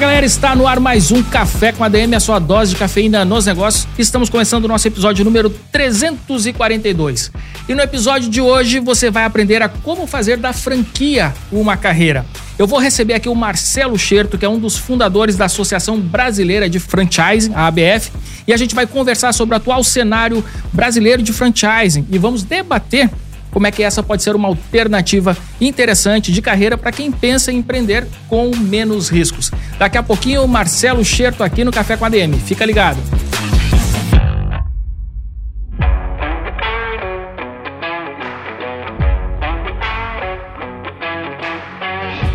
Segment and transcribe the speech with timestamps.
[0.00, 3.44] galera, está no ar mais um Café com ADM, a sua dose de cafeína nos
[3.44, 3.86] negócios.
[3.98, 7.30] Estamos começando o nosso episódio número 342.
[7.68, 12.24] E no episódio de hoje você vai aprender a como fazer da franquia uma carreira.
[12.58, 16.66] Eu vou receber aqui o Marcelo Scherto, que é um dos fundadores da Associação Brasileira
[16.70, 18.10] de Franchising, a ABF,
[18.46, 23.10] e a gente vai conversar sobre o atual cenário brasileiro de franchising e vamos debater
[23.50, 27.58] como é que essa pode ser uma alternativa interessante de carreira para quem pensa em
[27.58, 29.50] empreender com menos riscos.
[29.78, 32.38] Daqui a pouquinho, Marcelo Scherto aqui no Café com a DM.
[32.38, 33.29] Fica ligado.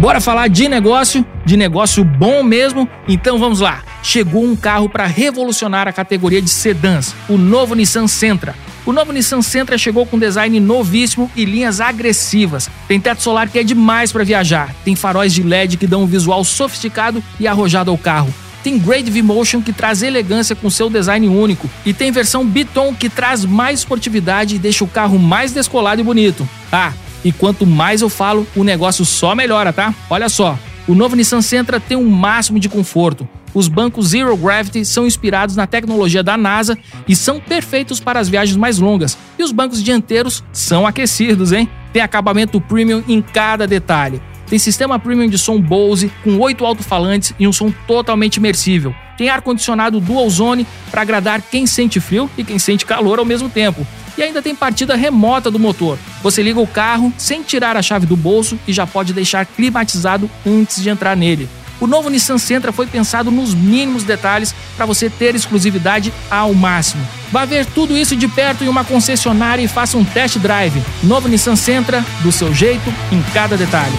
[0.05, 2.87] Bora falar de negócio, de negócio bom mesmo?
[3.07, 3.83] Então vamos lá.
[4.03, 8.53] Chegou um carro para revolucionar a categoria de sedãs, o novo Nissan Sentra.
[8.85, 12.69] O novo Nissan Sentra chegou com design novíssimo e linhas agressivas.
[12.87, 14.75] Tem teto solar que é demais para viajar.
[14.85, 18.31] Tem faróis de LED que dão um visual sofisticado e arrojado ao carro.
[18.63, 21.67] Tem Grade V-Motion que traz elegância com seu design único.
[21.83, 26.03] E tem versão Biton que traz mais esportividade e deixa o carro mais descolado e
[26.03, 26.47] bonito.
[26.71, 26.93] Ah,
[27.25, 29.91] e quanto mais eu falo, o negócio só melhora, tá?
[30.11, 33.27] Olha só, o novo Nissan Sentra tem um máximo de conforto.
[33.51, 38.29] Os bancos Zero Gravity são inspirados na tecnologia da NASA e são perfeitos para as
[38.29, 39.17] viagens mais longas.
[39.39, 41.67] E os bancos dianteiros são aquecidos, hein?
[41.91, 44.21] Tem acabamento premium em cada detalhe.
[44.45, 48.93] Tem sistema premium de som Bose com oito alto-falantes e um som totalmente imersível.
[49.17, 53.49] Tem ar-condicionado dual zone para agradar quem sente frio e quem sente calor ao mesmo
[53.49, 53.87] tempo.
[54.15, 55.97] E ainda tem partida remota do motor.
[56.25, 60.27] Você liga o carro sem tirar a chave do bolso e já pode deixar climatizado
[60.43, 61.47] antes de entrar nele.
[61.79, 67.07] O novo Nissan Sentra foi pensado nos mínimos detalhes para você ter exclusividade ao máximo.
[67.31, 70.81] Vá ver tudo isso de perto em uma concessionária e faça um test drive.
[71.03, 73.95] Novo Nissan Sentra, do seu jeito, em cada detalhe.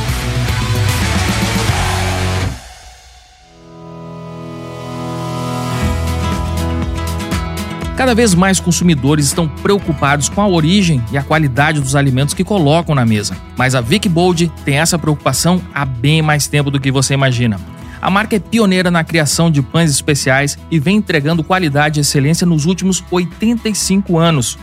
[7.97, 12.45] Cada vez mais consumidores estão preocupados com a origem e a qualidade dos alimentos que
[12.45, 13.35] colocam na mesa.
[13.57, 17.59] Mas a Vic Bold tem essa preocupação há bem mais tempo do que você imagina.
[18.03, 22.47] A marca é pioneira na criação de pães especiais e vem entregando qualidade e excelência
[22.47, 24.59] nos últimos 85 anos.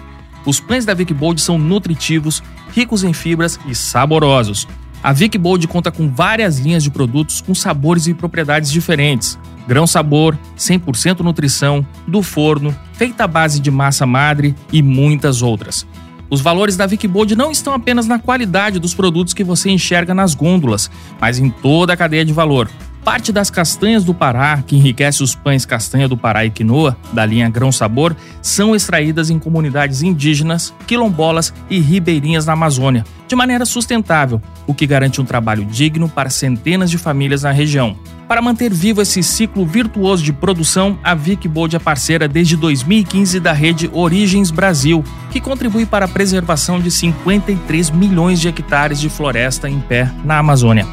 [0.46, 4.68] Os pães da Vic Bold são nutritivos, ricos em fibras e saborosos.
[5.02, 9.88] A Vic Bold conta com várias linhas de produtos com sabores e propriedades diferentes grão
[9.88, 15.86] sabor, 100% nutrição, do forno, feita à base de massa madre e muitas outras.
[16.30, 20.34] Os valores da Vicbold não estão apenas na qualidade dos produtos que você enxerga nas
[20.34, 22.70] gôndolas, mas em toda a cadeia de valor.
[23.04, 27.26] Parte das castanhas do Pará, que enriquece os pães castanha do Pará e quinoa, da
[27.26, 33.66] linha Grão Sabor, são extraídas em comunidades indígenas, quilombolas e ribeirinhas na Amazônia, de maneira
[33.66, 37.98] sustentável, o que garante um trabalho digno para centenas de famílias na região.
[38.28, 43.40] Para manter vivo esse ciclo virtuoso de produção, a Vic Bold é parceira desde 2015
[43.40, 49.10] da rede Origens Brasil, que contribui para a preservação de 53 milhões de hectares de
[49.10, 50.88] floresta em pé na Amazônia.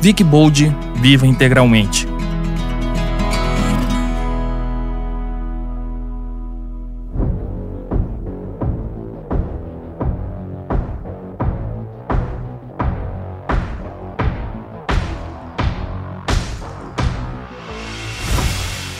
[0.00, 2.13] Vic Bold, viva integralmente.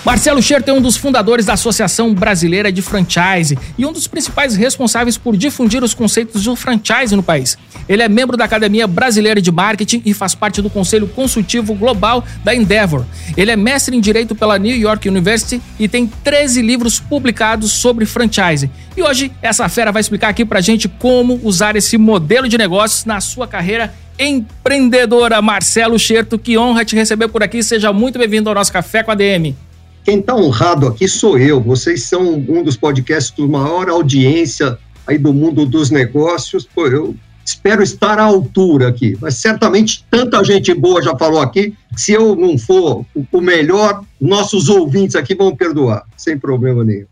[0.04, 4.54] Marcelo Scherto é um dos fundadores da Associação Brasileira de Franchise e um dos principais
[4.54, 7.56] responsáveis por difundir os conceitos do franchise no país.
[7.88, 12.22] Ele é membro da Academia Brasileira de Marketing e faz parte do Conselho Consultivo Global
[12.44, 13.06] da Endeavor.
[13.34, 18.04] Ele é mestre em Direito pela New York University e tem 13 livros publicados sobre
[18.04, 18.70] franchise.
[18.94, 23.06] E hoje essa fera vai explicar aqui pra gente como usar esse modelo de negócios
[23.06, 25.40] na sua carreira empreendedora.
[25.40, 27.62] Marcelo Scherto, que honra te receber por aqui.
[27.62, 29.56] Seja muito bem-vindo ao nosso Café com a DM.
[30.04, 31.60] Quem está honrado aqui sou eu.
[31.60, 36.66] Vocês são um dos podcasts com maior audiência aí do mundo dos negócios.
[36.66, 39.16] Pô, eu espero estar à altura aqui.
[39.18, 41.74] Mas certamente tanta gente boa já falou aqui.
[41.96, 47.06] Se eu não for o melhor, nossos ouvintes aqui vão perdoar, sem problema nenhum.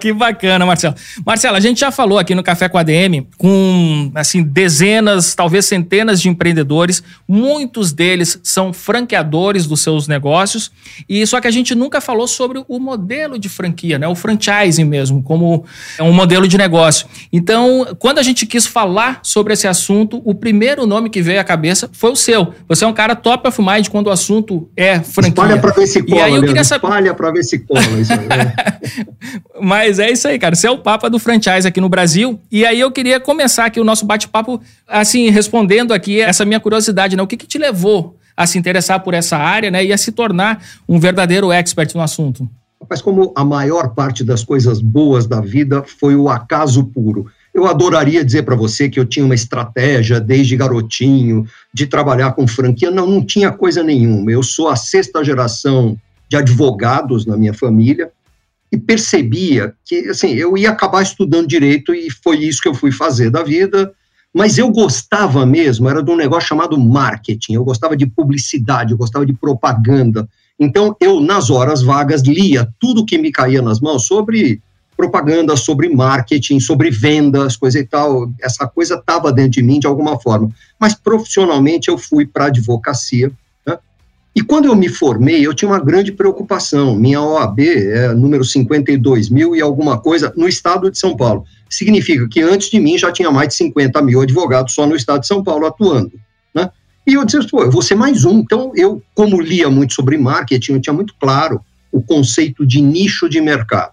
[0.00, 0.94] Que bacana, Marcelo.
[1.24, 5.66] Marcelo, a gente já falou aqui no Café com a DM com assim dezenas, talvez
[5.66, 7.02] centenas de empreendedores.
[7.26, 10.72] Muitos deles são franqueadores dos seus negócios.
[11.08, 14.08] E só que a gente nunca falou sobre o modelo de franquia, né?
[14.08, 15.64] O franchising mesmo, como
[16.00, 17.06] um modelo de negócio.
[17.32, 21.44] Então, quando a gente quis falar sobre esse assunto, o primeiro nome que veio à
[21.44, 22.54] cabeça foi o seu.
[22.66, 25.30] Você é um cara top of mind quando o assunto é franquia.
[25.30, 26.86] Espalha para ver se cola, e aí eu queria saber...
[26.86, 28.28] Espalha para ver se cola isso aí.
[29.60, 30.54] Mas é isso aí, cara.
[30.54, 32.40] Você é o papa do franchise aqui no Brasil.
[32.50, 37.16] E aí eu queria começar aqui o nosso bate-papo, assim, respondendo aqui essa minha curiosidade,
[37.16, 37.22] né?
[37.22, 39.84] O que, que te levou a se interessar por essa área, né?
[39.84, 42.48] E a se tornar um verdadeiro expert no assunto?
[42.88, 47.26] Mas como a maior parte das coisas boas da vida foi o acaso puro.
[47.52, 51.44] Eu adoraria dizer para você que eu tinha uma estratégia desde garotinho
[51.74, 52.90] de trabalhar com franquia.
[52.90, 54.30] Não, não tinha coisa nenhuma.
[54.30, 55.96] Eu sou a sexta geração
[56.28, 58.10] de advogados na minha família
[58.70, 62.92] e percebia que, assim, eu ia acabar estudando direito e foi isso que eu fui
[62.92, 63.92] fazer da vida,
[64.32, 68.98] mas eu gostava mesmo, era de um negócio chamado marketing, eu gostava de publicidade, eu
[68.98, 70.28] gostava de propaganda.
[70.60, 74.60] Então, eu, nas horas vagas, lia tudo que me caía nas mãos sobre
[74.96, 78.32] propaganda, sobre marketing, sobre vendas, coisa e tal.
[78.42, 80.50] Essa coisa estava dentro de mim de alguma forma.
[80.78, 83.30] Mas profissionalmente eu fui para a advocacia,
[84.38, 86.94] e quando eu me formei, eu tinha uma grande preocupação.
[86.94, 91.44] Minha OAB é número 52 mil e alguma coisa no estado de São Paulo.
[91.68, 95.22] Significa que antes de mim já tinha mais de 50 mil advogados só no estado
[95.22, 96.12] de São Paulo atuando.
[96.54, 96.70] Né?
[97.04, 98.38] E eu disse, pô, eu vou ser mais um.
[98.38, 101.60] Então, eu, como lia muito sobre marketing, eu tinha muito claro
[101.90, 103.90] o conceito de nicho de mercado.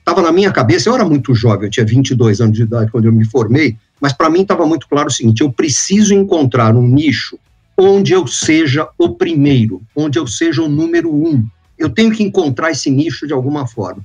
[0.00, 3.04] Estava na minha cabeça, eu era muito jovem, eu tinha 22 anos de idade quando
[3.04, 6.82] eu me formei, mas para mim estava muito claro o seguinte: eu preciso encontrar um
[6.82, 7.38] nicho
[7.76, 11.46] onde eu seja o primeiro, onde eu seja o número um.
[11.78, 14.04] Eu tenho que encontrar esse nicho de alguma forma.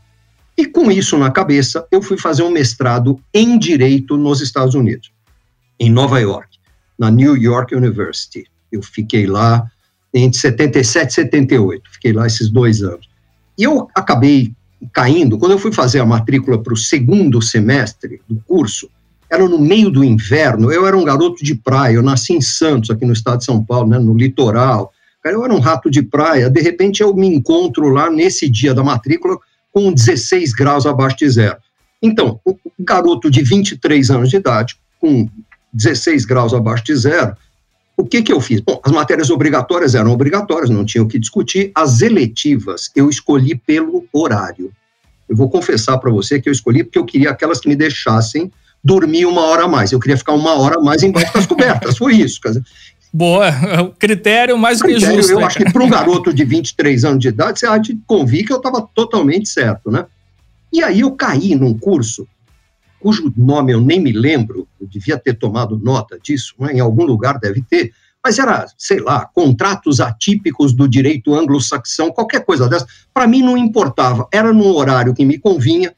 [0.57, 5.11] E com isso na cabeça, eu fui fazer um mestrado em Direito nos Estados Unidos,
[5.79, 6.57] em Nova York,
[6.97, 8.45] na New York University.
[8.71, 9.69] Eu fiquei lá
[10.13, 13.07] entre 77 e 78, fiquei lá esses dois anos.
[13.57, 14.51] E eu acabei
[14.91, 18.89] caindo, quando eu fui fazer a matrícula para o segundo semestre do curso,
[19.29, 22.89] era no meio do inverno, eu era um garoto de praia, eu nasci em Santos,
[22.89, 24.91] aqui no estado de São Paulo, né, no litoral,
[25.23, 28.83] eu era um rato de praia, de repente eu me encontro lá nesse dia da
[28.83, 29.37] matrícula
[29.71, 31.57] com 16 graus abaixo de zero.
[32.01, 35.29] Então, o garoto de 23 anos de idade, com
[35.73, 37.35] 16 graus abaixo de zero,
[37.97, 38.61] o que, que eu fiz?
[38.61, 41.69] Bom, as matérias obrigatórias eram obrigatórias, não tinha o que discutir.
[41.75, 44.71] As eletivas eu escolhi pelo horário.
[45.27, 48.49] Eu vou confessar para você que eu escolhi porque eu queria aquelas que me deixassem
[48.83, 49.91] dormir uma hora a mais.
[49.91, 51.97] Eu queria ficar uma hora a mais embaixo das cobertas.
[51.97, 52.39] Foi isso.
[52.41, 52.63] Quer dizer,
[53.11, 55.31] Boa, é o critério mais critério, que justo.
[55.31, 58.45] Eu acho que para um garoto de 23 anos de idade, você há de convir
[58.45, 60.05] que eu estava totalmente certo, né?
[60.71, 62.27] E aí eu caí num curso,
[62.99, 66.73] cujo nome eu nem me lembro, eu devia ter tomado nota disso, né?
[66.73, 67.91] em algum lugar deve ter,
[68.23, 72.85] mas era, sei lá, contratos atípicos do direito anglo-saxão, qualquer coisa dessa.
[73.11, 75.93] Para mim não importava, era num horário que me convinha,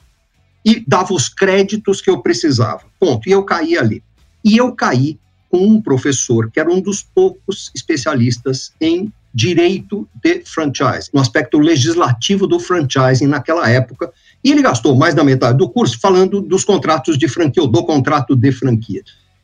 [0.64, 2.84] e dava os créditos que eu precisava.
[3.00, 3.28] Ponto.
[3.28, 4.04] E eu caí ali.
[4.44, 5.20] E eu caí
[5.50, 11.58] com um professor que era um dos poucos especialistas em direito de franchise, no aspecto
[11.58, 14.12] legislativo do franchising naquela época,
[14.44, 17.84] e ele gastou mais da metade do curso falando dos contratos de franquia, ou do
[17.86, 19.02] contrato de franquia.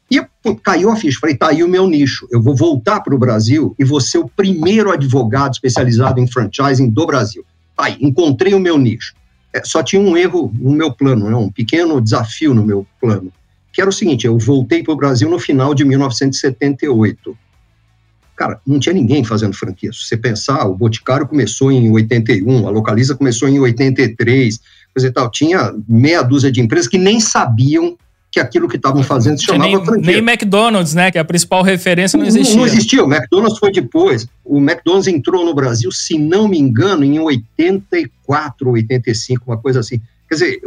[0.10, 3.14] E pô, caiu a ficha, falei, tá aí o meu nicho, eu vou voltar para
[3.16, 7.46] o Brasil e vou ser o primeiro advogado especializado em franchising do Brasil.
[7.76, 9.14] Tá aí, encontrei o meu nicho.
[9.58, 13.32] É, só tinha um erro no meu plano, né, um pequeno desafio no meu plano,
[13.74, 17.38] que era o seguinte: eu voltei para o Brasil no final de 1978.
[18.36, 19.92] Cara, não tinha ninguém fazendo franquia.
[19.92, 24.60] Se você pensar, o Boticário começou em 81, a Localiza começou em 83,
[24.94, 25.32] coisa e tal.
[25.32, 27.98] Tinha meia dúzia de empresas que nem sabiam
[28.32, 30.12] que aquilo que estavam fazendo se chamava nem, franquia.
[30.12, 32.56] Nem McDonald's, né, que é a principal referência, não existia.
[32.56, 34.28] Não, não existia, o McDonald's foi depois.
[34.44, 40.02] O McDonald's entrou no Brasil, se não me engano, em 84, 85, uma coisa assim.
[40.28, 40.62] Quer dizer,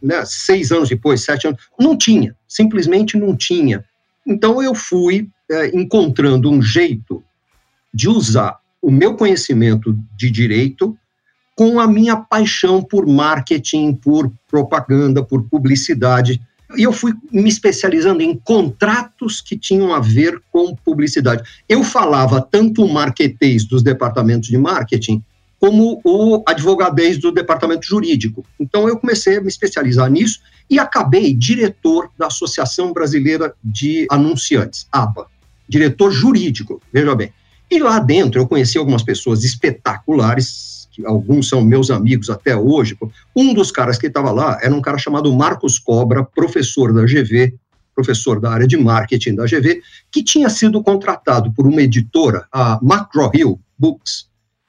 [0.00, 3.84] né, seis anos depois, sete anos, não tinha, simplesmente não tinha.
[4.26, 7.22] Então eu fui é, encontrando um jeito
[7.92, 10.96] de usar o meu conhecimento de direito
[11.56, 16.40] com a minha paixão por marketing, por propaganda, por publicidade,
[16.74, 21.42] e eu fui me especializando em contratos que tinham a ver com publicidade.
[21.68, 25.22] Eu falava tanto o marketês dos departamentos de marketing,
[25.60, 28.44] como o advogadez do departamento jurídico.
[28.58, 34.86] Então eu comecei a me especializar nisso e acabei diretor da Associação Brasileira de Anunciantes,
[34.90, 35.26] ABA,
[35.68, 37.32] diretor jurídico, veja bem.
[37.70, 42.96] E lá dentro eu conheci algumas pessoas espetaculares alguns são meus amigos até hoje.
[43.34, 47.54] Um dos caras que estava lá era um cara chamado Marcos Cobra, professor da GV,
[47.94, 49.80] professor da área de marketing da GV,
[50.12, 54.26] que tinha sido contratado por uma editora, a McGraw-Hill Books,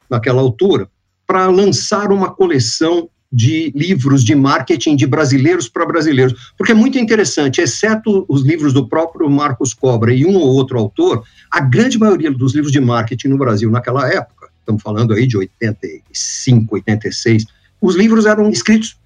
[0.09, 0.89] naquela altura,
[1.25, 6.97] para lançar uma coleção de livros de marketing de brasileiros para brasileiros, porque é muito
[6.97, 11.99] interessante, exceto os livros do próprio Marcos Cobra e um ou outro autor, a grande
[11.99, 14.36] maioria dos livros de marketing no Brasil naquela época,
[14.67, 17.45] estamos falando aí de 85, 86,
[17.81, 18.97] os livros eram escritos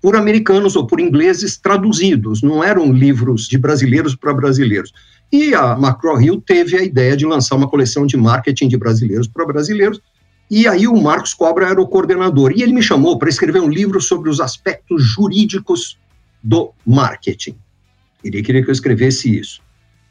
[0.00, 4.92] por americanos ou por ingleses traduzidos, não eram livros de brasileiros para brasileiros.
[5.32, 9.44] E a McGraw-Hill teve a ideia de lançar uma coleção de marketing de brasileiros para
[9.44, 10.00] brasileiros,
[10.50, 12.52] e aí o Marcos Cobra era o coordenador.
[12.56, 15.98] E ele me chamou para escrever um livro sobre os aspectos jurídicos
[16.42, 17.56] do marketing.
[18.24, 19.60] Ele queria que eu escrevesse isso.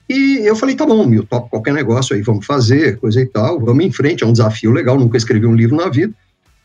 [0.10, 3.60] E eu falei, tá bom, meu, topo qualquer negócio aí, vamos fazer, coisa e tal,
[3.60, 6.14] vamos em frente, é um desafio legal, nunca escrevi um livro na vida.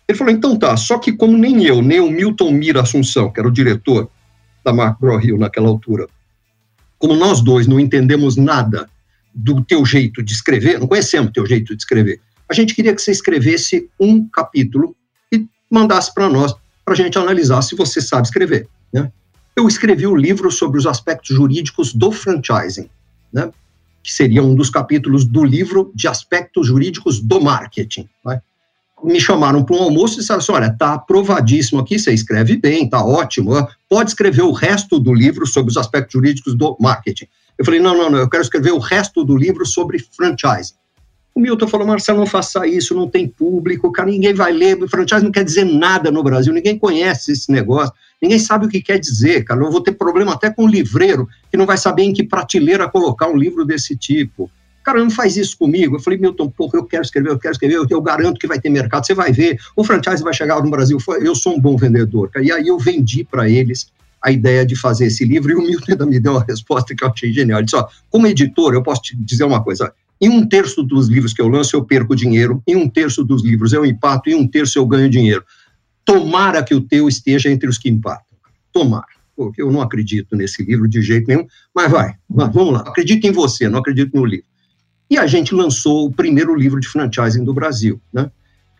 [0.06, 3.40] Ele falou, então tá, só que como nem eu, nem o Milton Mira Assunção, que
[3.40, 4.08] era o diretor
[4.64, 6.06] da Macro Rio naquela altura,
[6.98, 8.88] como nós dois não entendemos nada
[9.34, 13.00] do teu jeito de escrever, não conhecemos teu jeito de escrever, a gente queria que
[13.00, 14.94] você escrevesse um capítulo
[15.32, 18.68] e mandasse para nós, para a gente analisar se você sabe escrever.
[18.92, 19.10] Né?
[19.56, 22.90] Eu escrevi o um livro sobre os aspectos jurídicos do franchising,
[23.32, 23.50] né?
[24.02, 28.08] que seria um dos capítulos do livro de aspectos jurídicos do marketing.
[28.24, 28.40] Né?
[29.04, 32.84] Me chamaram para um almoço e disseram assim: olha, está aprovadíssimo aqui, você escreve bem,
[32.84, 33.52] está ótimo,
[33.88, 37.26] pode escrever o resto do livro sobre os aspectos jurídicos do marketing.
[37.58, 40.74] Eu falei: não, não, não, eu quero escrever o resto do livro sobre franchising.
[41.34, 44.88] O Milton falou, Marcelo, não faça isso, não tem público, cara, ninguém vai ler, o
[44.88, 48.82] franchise não quer dizer nada no Brasil, ninguém conhece esse negócio, ninguém sabe o que
[48.82, 52.02] quer dizer, cara, eu vou ter problema até com o livreiro, que não vai saber
[52.02, 54.50] em que prateleira colocar um livro desse tipo.
[54.84, 55.96] Cara, não faz isso comigo.
[55.96, 58.68] Eu falei, Milton, porra, eu quero escrever, eu quero escrever, eu, garanto que vai ter
[58.68, 62.30] mercado, você vai ver, o franchise vai chegar no Brasil, eu sou um bom vendedor.
[62.30, 62.44] Cara.
[62.44, 65.92] E aí eu vendi para eles a ideia de fazer esse livro, e o Milton
[65.92, 67.58] ainda me deu uma resposta que eu achei genial.
[67.58, 71.08] Ele disse, ó, como editor, eu posso te dizer uma coisa, em um terço dos
[71.08, 72.62] livros que eu lanço, eu perco dinheiro.
[72.64, 74.30] Em um terço dos livros eu empato.
[74.30, 75.44] Em um terço eu ganho dinheiro.
[76.04, 78.24] Tomara que o teu esteja entre os que empatam.
[78.72, 79.04] Tomara.
[79.34, 81.44] Porque eu não acredito nesse livro de jeito nenhum.
[81.74, 82.80] Mas vai, vamos lá.
[82.82, 84.46] Acredito em você, não acredito no livro.
[85.10, 88.30] E a gente lançou o primeiro livro de franchising do Brasil, né?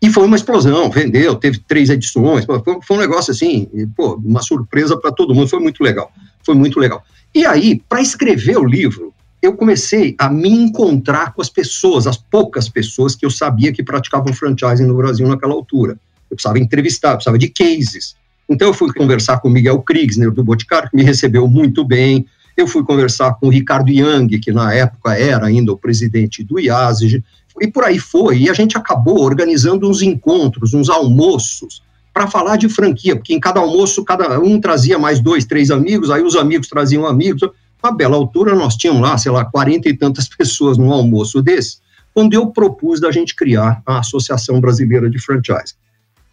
[0.00, 4.96] E foi uma explosão, vendeu, teve três edições, foi um negócio assim, pô, uma surpresa
[4.96, 6.10] para todo mundo, foi muito legal,
[6.44, 7.04] foi muito legal.
[7.32, 9.11] E aí, para escrever o livro,
[9.42, 13.82] eu comecei a me encontrar com as pessoas, as poucas pessoas que eu sabia que
[13.82, 15.98] praticavam franchising no Brasil naquela altura.
[16.30, 18.14] Eu precisava entrevistar, eu precisava de cases.
[18.48, 22.24] Então eu fui conversar com o Miguel Kriegsner do Boticário, que me recebeu muito bem.
[22.56, 26.60] Eu fui conversar com o Ricardo Young, que na época era ainda o presidente do
[26.60, 27.24] IASG,
[27.60, 28.38] e por aí foi.
[28.38, 31.82] E a gente acabou organizando uns encontros, uns almoços,
[32.14, 36.10] para falar de franquia, porque em cada almoço cada um trazia mais dois, três amigos,
[36.10, 37.42] aí os amigos traziam amigos
[37.82, 41.78] uma bela altura, nós tínhamos lá, sei lá, quarenta e tantas pessoas num almoço desse,
[42.14, 45.74] quando eu propus da gente criar a Associação Brasileira de Franchise.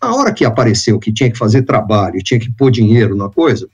[0.01, 3.67] Na hora que apareceu que tinha que fazer trabalho, tinha que pôr dinheiro na coisa,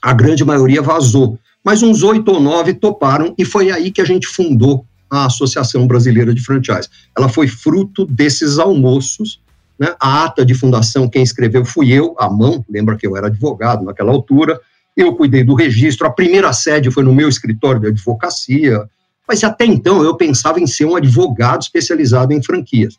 [0.00, 1.38] a grande maioria vazou.
[1.64, 5.86] Mas uns oito ou nove toparam e foi aí que a gente fundou a Associação
[5.86, 6.88] Brasileira de Franchise.
[7.16, 9.40] Ela foi fruto desses almoços.
[9.78, 9.94] Né?
[10.00, 13.84] A ata de fundação, quem escreveu fui eu, à mão, lembra que eu era advogado
[13.84, 14.60] naquela altura,
[14.98, 18.84] eu cuidei do registro, a primeira sede foi no meu escritório de advocacia,
[19.26, 22.96] mas até então eu pensava em ser um advogado especializado em franquias.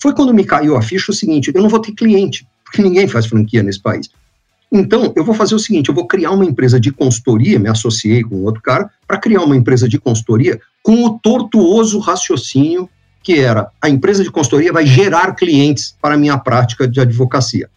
[0.00, 3.08] Foi quando me caiu a ficha o seguinte: eu não vou ter cliente, porque ninguém
[3.08, 4.08] faz franquia nesse país.
[4.72, 8.22] Então, eu vou fazer o seguinte: eu vou criar uma empresa de consultoria, me associei
[8.22, 12.88] com outro cara, para criar uma empresa de consultoria com o tortuoso raciocínio
[13.22, 17.68] que era a empresa de consultoria vai gerar clientes para a minha prática de advocacia.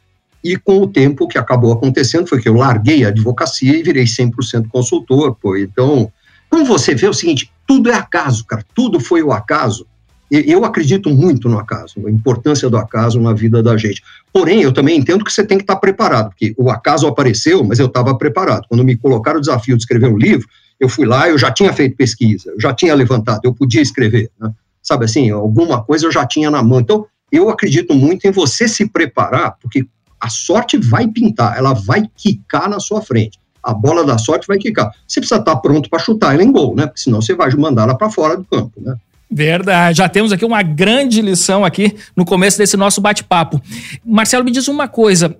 [0.43, 3.83] E com o tempo, o que acabou acontecendo foi que eu larguei a advocacia e
[3.83, 5.35] virei 100% consultor.
[5.35, 5.55] Pô.
[5.55, 6.11] Então,
[6.49, 9.87] como você vê, é o seguinte: tudo é acaso, cara, tudo foi o acaso.
[10.29, 14.01] Eu acredito muito no acaso, a importância do acaso na vida da gente.
[14.31, 17.77] Porém, eu também entendo que você tem que estar preparado, porque o acaso apareceu, mas
[17.77, 18.65] eu estava preparado.
[18.67, 20.47] Quando me colocaram o desafio de escrever um livro,
[20.79, 24.31] eu fui lá, eu já tinha feito pesquisa, eu já tinha levantado, eu podia escrever.
[24.39, 24.51] Né?
[24.81, 26.79] Sabe assim, alguma coisa eu já tinha na mão.
[26.79, 29.85] Então, eu acredito muito em você se preparar, porque
[30.23, 33.37] a sorte vai pintar, ela vai quicar na sua frente.
[33.61, 34.89] A bola da sorte vai quicar.
[35.05, 36.85] Você precisa estar pronto para chutar ela em gol, né?
[36.87, 38.95] Porque senão você vai mandar ela para fora do campo, né?
[39.29, 39.97] Verdade.
[39.97, 43.61] Já temos aqui uma grande lição aqui no começo desse nosso bate-papo.
[44.05, 45.35] Marcelo, me diz uma coisa.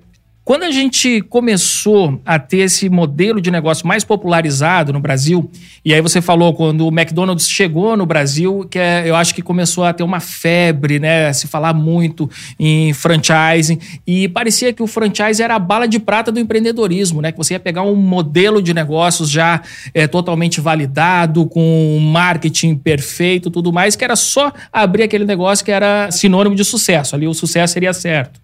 [0.46, 5.50] Quando a gente começou a ter esse modelo de negócio mais popularizado no Brasil,
[5.86, 9.42] e aí você falou quando o McDonald's chegou no Brasil, que é, eu acho que
[9.42, 11.32] começou a ter uma febre, né?
[11.32, 16.30] Se falar muito em franchising, e parecia que o franchise era a bala de prata
[16.30, 17.32] do empreendedorismo, né?
[17.32, 19.62] Que você ia pegar um modelo de negócios já
[19.94, 25.72] é, totalmente validado, com marketing perfeito, tudo mais, que era só abrir aquele negócio que
[25.72, 27.16] era sinônimo de sucesso.
[27.16, 28.42] Ali o sucesso seria certo.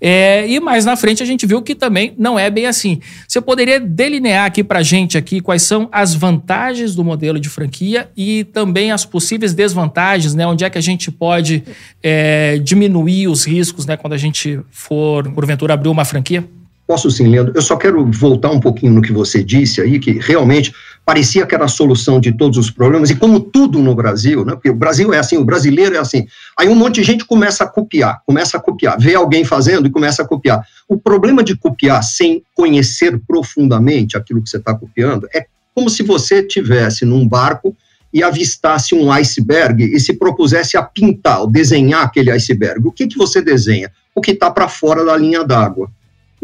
[0.00, 3.00] É, e mais na frente a gente viu que também não é bem assim.
[3.26, 7.48] Você poderia delinear aqui para a gente aqui quais são as vantagens do modelo de
[7.48, 10.46] franquia e também as possíveis desvantagens, né?
[10.46, 11.62] Onde é que a gente pode
[12.02, 13.96] é, diminuir os riscos, né?
[13.96, 16.44] Quando a gente for, porventura, abrir uma franquia?
[16.86, 17.52] Posso sim, Leandro.
[17.54, 20.72] Eu só quero voltar um pouquinho no que você disse aí, que realmente
[21.04, 24.52] parecia que era a solução de todos os problemas, e como tudo no Brasil, né?
[24.54, 26.26] Porque o Brasil é assim, o brasileiro é assim.
[26.58, 29.90] Aí um monte de gente começa a copiar, começa a copiar, vê alguém fazendo e
[29.90, 30.64] começa a copiar.
[30.88, 36.02] O problema de copiar sem conhecer profundamente aquilo que você está copiando é como se
[36.02, 37.76] você tivesse num barco
[38.12, 42.86] e avistasse um iceberg e se propusesse a pintar, ou desenhar aquele iceberg.
[42.86, 43.90] O que, que você desenha?
[44.14, 45.90] O que está para fora da linha d'água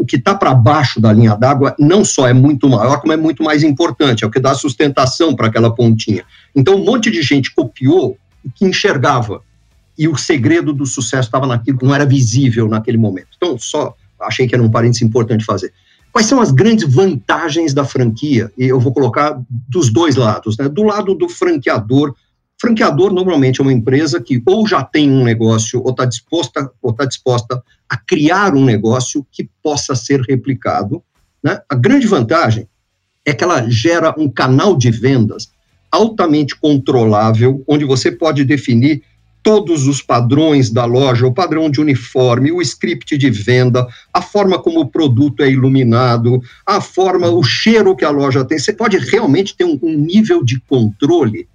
[0.01, 3.17] o que está para baixo da linha d'água não só é muito maior, como é
[3.17, 6.23] muito mais importante, é o que dá sustentação para aquela pontinha.
[6.55, 9.43] Então, um monte de gente copiou o que enxergava,
[9.95, 13.27] e o segredo do sucesso estava naquilo que não era visível naquele momento.
[13.37, 15.71] Então, só achei que era um parênteses importante fazer.
[16.11, 18.51] Quais são as grandes vantagens da franquia?
[18.57, 19.39] E eu vou colocar
[19.69, 20.67] dos dois lados, né?
[20.67, 22.15] Do lado do franqueador,
[22.61, 26.93] Franqueador normalmente é uma empresa que ou já tem um negócio ou está disposta, ou
[26.93, 31.01] tá disposta a criar um negócio que possa ser replicado.
[31.43, 31.59] Né?
[31.67, 32.67] A grande vantagem
[33.25, 35.49] é que ela gera um canal de vendas
[35.91, 39.01] altamente controlável, onde você pode definir
[39.41, 44.61] todos os padrões da loja, o padrão de uniforme, o script de venda, a forma
[44.61, 48.59] como o produto é iluminado, a forma, o cheiro que a loja tem.
[48.59, 51.49] Você pode realmente ter um, um nível de controle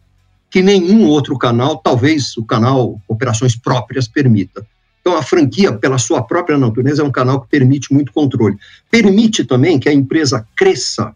[0.56, 4.66] que nenhum outro canal, talvez o canal Operações Próprias, permita.
[5.02, 8.56] Então, a franquia, pela sua própria natureza, é um canal que permite muito controle.
[8.90, 11.12] Permite também que a empresa cresça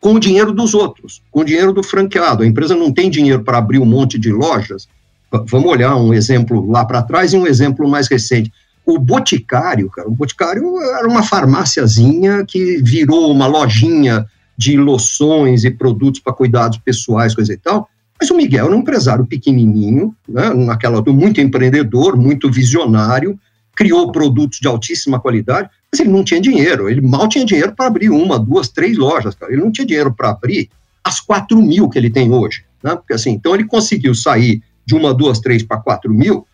[0.00, 2.42] com o dinheiro dos outros, com o dinheiro do franqueado.
[2.42, 4.88] A empresa não tem dinheiro para abrir um monte de lojas.
[5.30, 8.50] Vamos olhar um exemplo lá para trás e um exemplo mais recente.
[8.86, 14.24] O Boticário, cara, o Boticário era uma farmáciazinha que virou uma lojinha
[14.56, 17.86] de loções e produtos para cuidados pessoais, coisa e tal,
[18.20, 23.38] mas o Miguel era um empresário pequenininho, né, naquela muito empreendedor, muito visionário,
[23.76, 27.86] criou produtos de altíssima qualidade, mas ele não tinha dinheiro, ele mal tinha dinheiro para
[27.86, 29.52] abrir uma, duas, três lojas, cara.
[29.52, 30.68] ele não tinha dinheiro para abrir
[31.04, 32.96] as 4 mil que ele tem hoje, né?
[32.96, 36.44] porque assim, então ele conseguiu sair de uma, duas, três para 4 mil,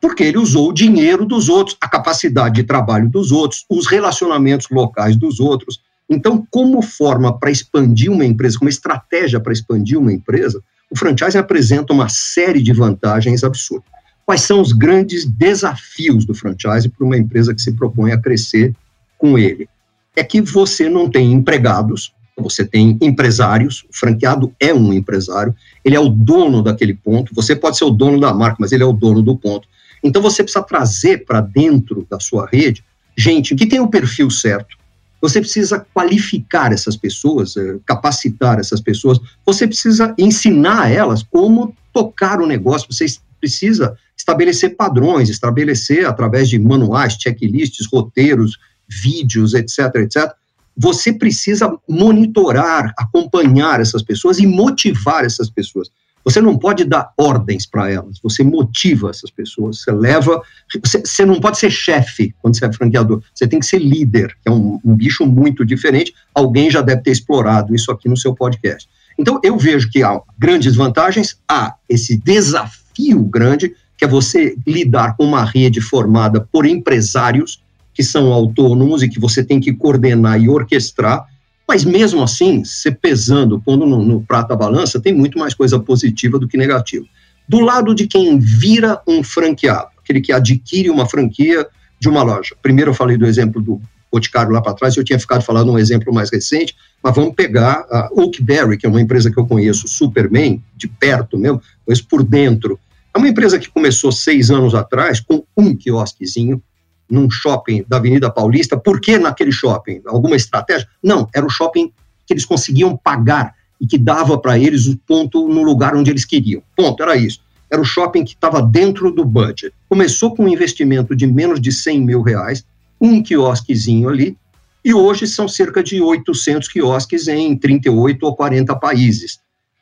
[0.00, 4.68] porque ele usou o dinheiro dos outros, a capacidade de trabalho dos outros, os relacionamentos
[4.70, 5.80] locais dos outros.
[6.08, 11.38] Então, como forma para expandir uma empresa, como estratégia para expandir uma empresa, o franchising
[11.38, 13.88] apresenta uma série de vantagens absurdas.
[14.26, 18.74] Quais são os grandes desafios do franchising para uma empresa que se propõe a crescer
[19.16, 19.68] com ele?
[20.16, 25.94] É que você não tem empregados, você tem empresários, o franqueado é um empresário, ele
[25.94, 28.86] é o dono daquele ponto, você pode ser o dono da marca, mas ele é
[28.86, 29.68] o dono do ponto.
[30.02, 32.84] Então você precisa trazer para dentro da sua rede
[33.16, 34.76] gente que tem o perfil certo,
[35.20, 42.40] você precisa qualificar essas pessoas, eh, capacitar essas pessoas, você precisa ensinar elas como tocar
[42.40, 43.06] o negócio, você
[43.38, 50.32] precisa estabelecer padrões, estabelecer através de manuais, checklists, roteiros, vídeos, etc, etc.
[50.76, 55.90] Você precisa monitorar, acompanhar essas pessoas e motivar essas pessoas.
[56.24, 60.42] Você não pode dar ordens para elas, você motiva essas pessoas, você leva.
[60.84, 64.28] Você, você, não pode ser chefe quando você é franqueador, você tem que ser líder,
[64.42, 66.14] que é um, um bicho muito diferente.
[66.34, 68.88] Alguém já deve ter explorado isso aqui no seu podcast.
[69.18, 75.16] Então, eu vejo que há grandes vantagens, há esse desafio grande, que é você lidar
[75.16, 80.40] com uma rede formada por empresários que são autônomos e que você tem que coordenar
[80.40, 81.26] e orquestrar
[81.70, 85.78] mas mesmo assim, se pesando, pondo no, no prato da balança, tem muito mais coisa
[85.78, 87.06] positiva do que negativa.
[87.48, 91.64] Do lado de quem vira um franqueado, aquele que adquire uma franquia
[92.00, 92.56] de uma loja.
[92.60, 93.80] Primeiro eu falei do exemplo do
[94.10, 97.86] Boticário lá para trás, eu tinha ficado falando um exemplo mais recente, mas vamos pegar
[97.88, 102.04] a Oakberry, que é uma empresa que eu conheço super bem, de perto mesmo, conheço
[102.08, 102.80] por dentro.
[103.14, 106.60] É uma empresa que começou seis anos atrás com um quiosquezinho,
[107.10, 108.76] num shopping da Avenida Paulista.
[108.76, 110.00] Por que naquele shopping?
[110.06, 110.88] Alguma estratégia?
[111.02, 111.92] Não, era o shopping
[112.26, 116.24] que eles conseguiam pagar e que dava para eles o ponto no lugar onde eles
[116.24, 116.62] queriam.
[116.76, 117.40] Ponto, era isso.
[117.70, 119.72] Era o shopping que estava dentro do budget.
[119.88, 122.64] Começou com um investimento de menos de 100 mil reais,
[123.00, 124.36] um quiosquezinho ali,
[124.82, 129.38] E hoje são cerca de 800 quiosques em 38 ou 40 países,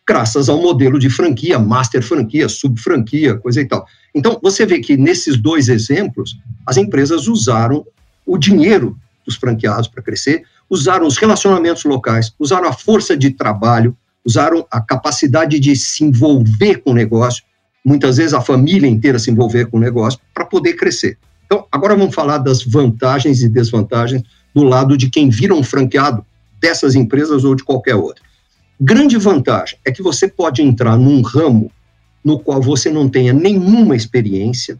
[0.09, 3.87] graças ao modelo de franquia, master franquia, sub-franquia, coisa e tal.
[4.15, 7.85] Então, você vê que nesses dois exemplos, as empresas usaram
[8.25, 13.95] o dinheiro dos franqueados para crescer, usaram os relacionamentos locais, usaram a força de trabalho,
[14.25, 17.45] usaram a capacidade de se envolver com o negócio,
[17.85, 21.19] muitas vezes a família inteira se envolver com o negócio, para poder crescer.
[21.45, 24.23] Então, agora vamos falar das vantagens e desvantagens
[24.55, 26.25] do lado de quem vira um franqueado
[26.59, 28.28] dessas empresas ou de qualquer outra.
[28.81, 31.71] Grande vantagem é que você pode entrar num ramo
[32.25, 34.79] no qual você não tenha nenhuma experiência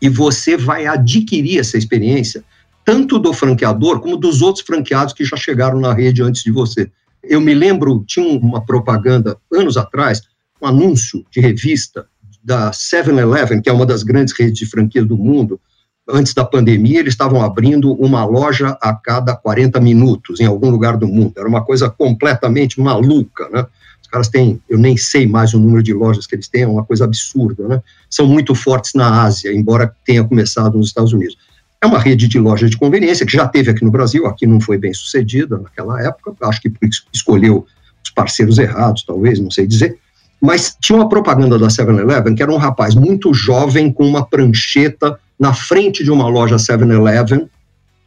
[0.00, 2.44] e você vai adquirir essa experiência
[2.84, 6.90] tanto do franqueador como dos outros franqueados que já chegaram na rede antes de você.
[7.22, 10.22] Eu me lembro, tinha uma propaganda anos atrás,
[10.62, 12.06] um anúncio de revista
[12.42, 15.60] da 7-Eleven, que é uma das grandes redes de franquias do mundo,
[16.08, 20.96] antes da pandemia, eles estavam abrindo uma loja a cada 40 minutos em algum lugar
[20.96, 21.34] do mundo.
[21.36, 23.66] Era uma coisa completamente maluca, né?
[24.00, 26.66] Os caras têm, eu nem sei mais o número de lojas que eles têm, é
[26.66, 27.82] uma coisa absurda, né?
[28.08, 31.36] São muito fortes na Ásia, embora tenha começado nos Estados Unidos.
[31.80, 34.60] É uma rede de lojas de conveniência que já teve aqui no Brasil, aqui não
[34.60, 36.72] foi bem sucedida naquela época, acho que
[37.12, 37.66] escolheu
[38.02, 39.98] os parceiros errados, talvez, não sei dizer.
[40.40, 45.18] Mas tinha uma propaganda da 7-Eleven que era um rapaz muito jovem com uma prancheta
[45.38, 47.48] na frente de uma loja 7-Eleven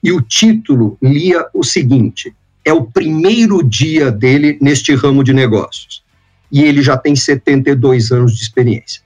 [0.04, 2.34] e o título lia o seguinte:
[2.65, 6.04] é o primeiro dia dele neste ramo de negócios
[6.52, 9.02] e ele já tem 72 anos de experiência.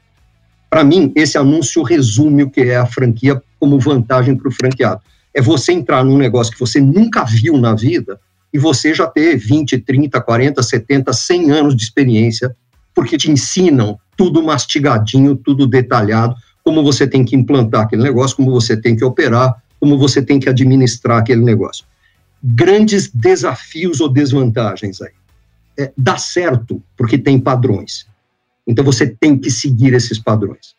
[0.69, 5.01] Para mim, esse anúncio resume o que é a franquia como vantagem para o franqueado.
[5.33, 8.19] É você entrar num negócio que você nunca viu na vida
[8.51, 12.55] e você já ter 20, 30, 40, 70, 100 anos de experiência,
[12.93, 16.35] porque te ensinam tudo mastigadinho, tudo detalhado,
[16.65, 20.39] como você tem que implantar aquele negócio, como você tem que operar, como você tem
[20.39, 21.85] que administrar aquele negócio.
[22.43, 25.11] Grandes desafios ou desvantagens aí.
[25.77, 28.07] É, dá certo porque tem padrões.
[28.65, 30.73] Então você tem que seguir esses padrões.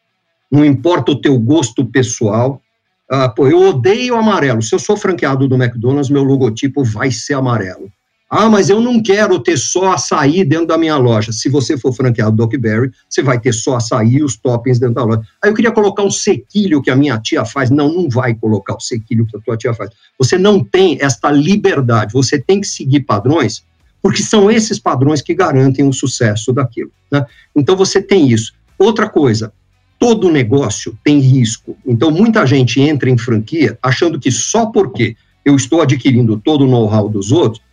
[0.51, 2.61] Não importa o teu gosto pessoal.
[3.09, 4.63] Ah, pô, eu odeio amarelo.
[4.63, 7.93] Se eu sou franqueado do McDonald's, meu logotipo vai ser amarelo.
[8.39, 11.33] Ah, mas eu não quero ter só açaí dentro da minha loja.
[11.33, 14.95] Se você for franqueado do Berry, você vai ter só açaí e os toppings dentro
[14.95, 15.23] da loja.
[15.43, 17.71] Aí eu queria colocar um sequilho que a minha tia faz.
[17.71, 19.89] Não, não vai colocar o sequilho que a tua tia faz.
[20.19, 22.13] Você não tem esta liberdade.
[22.13, 23.65] Você tem que seguir padrões,
[24.03, 26.91] porque são esses padrões que garantem o sucesso daquilo.
[27.11, 27.25] Né?
[27.57, 28.53] Então você tem isso.
[28.79, 29.51] Outra coisa,
[29.99, 31.75] todo negócio tem risco.
[31.87, 36.69] Então muita gente entra em franquia achando que só porque eu estou adquirindo todo o
[36.69, 37.65] know-how dos outros,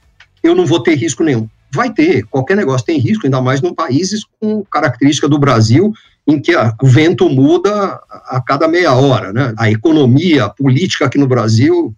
[0.43, 1.47] eu não vou ter risco nenhum.
[1.73, 5.91] Vai ter, qualquer negócio tem risco, ainda mais em países com característica do Brasil,
[6.27, 9.53] em que a, o vento muda a, cada meia hora, né?
[9.57, 11.95] A economia, a política aqui no Brasil,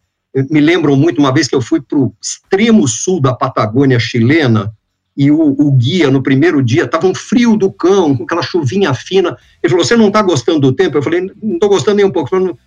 [0.49, 4.71] me lembram muito uma vez que eu fui para o extremo sul da Patagônia chilena,
[5.17, 8.93] e o, o, guia, no primeiro dia, estava um frio do cão, com aquela chuvinha
[8.93, 9.37] fina.
[9.63, 10.97] Ele falou: Você não está gostando do tempo?
[10.97, 12.29] Eu falei: Não estou gostando nem um pouco.
[12.29, 12.57] Falei, não,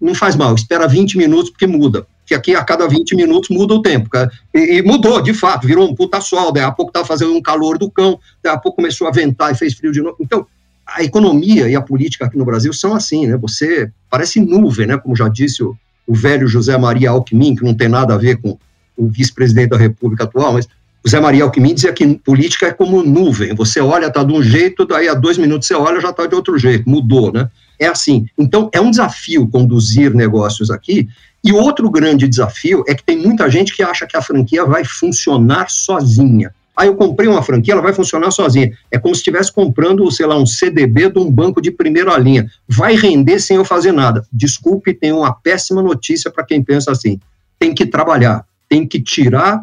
[0.00, 3.74] não faz mal, espera 20 minutos, porque muda que aqui a cada 20 minutos muda
[3.74, 4.08] o tempo.
[4.54, 7.42] E, e mudou, de fato, virou um puta sol, daí a pouco estava fazendo um
[7.42, 10.16] calor do cão, daí a pouco começou a ventar e fez frio de novo.
[10.20, 10.46] Então,
[10.86, 13.36] a economia e a política aqui no Brasil são assim, né?
[13.36, 14.96] Você parece nuvem, né?
[14.98, 18.40] Como já disse o, o velho José Maria Alckmin, que não tem nada a ver
[18.40, 18.58] com
[18.96, 20.68] o vice-presidente da República atual, mas
[21.04, 23.54] José Maria Alckmin dizia que política é como nuvem.
[23.54, 26.34] Você olha, está de um jeito, daí a dois minutos você olha, já está de
[26.34, 27.50] outro jeito, mudou, né?
[27.78, 28.26] É assim.
[28.38, 31.08] Então, é um desafio conduzir negócios aqui
[31.44, 34.84] e outro grande desafio é que tem muita gente que acha que a franquia vai
[34.84, 36.54] funcionar sozinha.
[36.76, 38.72] Ah, eu comprei uma franquia, ela vai funcionar sozinha.
[38.90, 42.50] É como se estivesse comprando, sei lá, um CDB de um banco de primeira linha.
[42.66, 44.24] Vai render sem eu fazer nada.
[44.32, 47.20] Desculpe, tem uma péssima notícia para quem pensa assim.
[47.58, 49.62] Tem que trabalhar, tem que tirar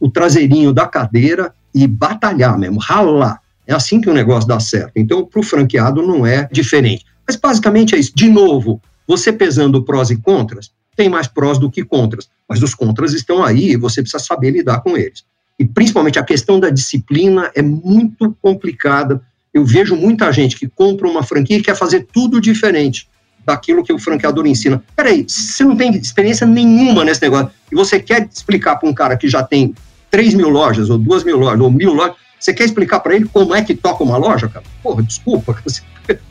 [0.00, 3.40] o traseirinho da cadeira e batalhar mesmo, ralar.
[3.66, 4.92] É assim que o negócio dá certo.
[4.96, 7.04] Então, para o franqueado não é diferente.
[7.26, 8.12] Mas basicamente é isso.
[8.14, 12.74] De novo, você pesando prós e contras, tem mais prós do que contras, mas os
[12.74, 15.24] contras estão aí e você precisa saber lidar com eles.
[15.56, 19.22] E principalmente a questão da disciplina é muito complicada.
[19.54, 23.08] Eu vejo muita gente que compra uma franquia e quer fazer tudo diferente
[23.46, 24.82] daquilo que o franqueador ensina.
[24.96, 29.16] Peraí, você não tem experiência nenhuma nesse negócio e você quer explicar para um cara
[29.16, 29.72] que já tem
[30.10, 33.26] 3 mil lojas, ou 2 mil lojas, ou mil lojas, você quer explicar para ele
[33.26, 34.64] como é que toca uma loja, cara?
[34.82, 35.80] Porra, desculpa, você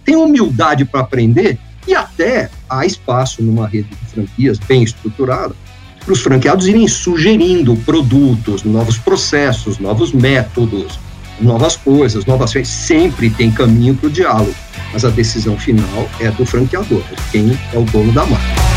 [0.04, 5.56] tem humildade para aprender e até há espaço numa rede de franquias bem estruturada
[6.04, 11.00] para os franqueados irem sugerindo produtos, novos processos, novos métodos,
[11.40, 12.74] novas coisas, novas coisas.
[12.74, 14.56] Sempre tem caminho para o diálogo,
[14.94, 18.68] mas a decisão final é do franqueador, quem é o dono da marca.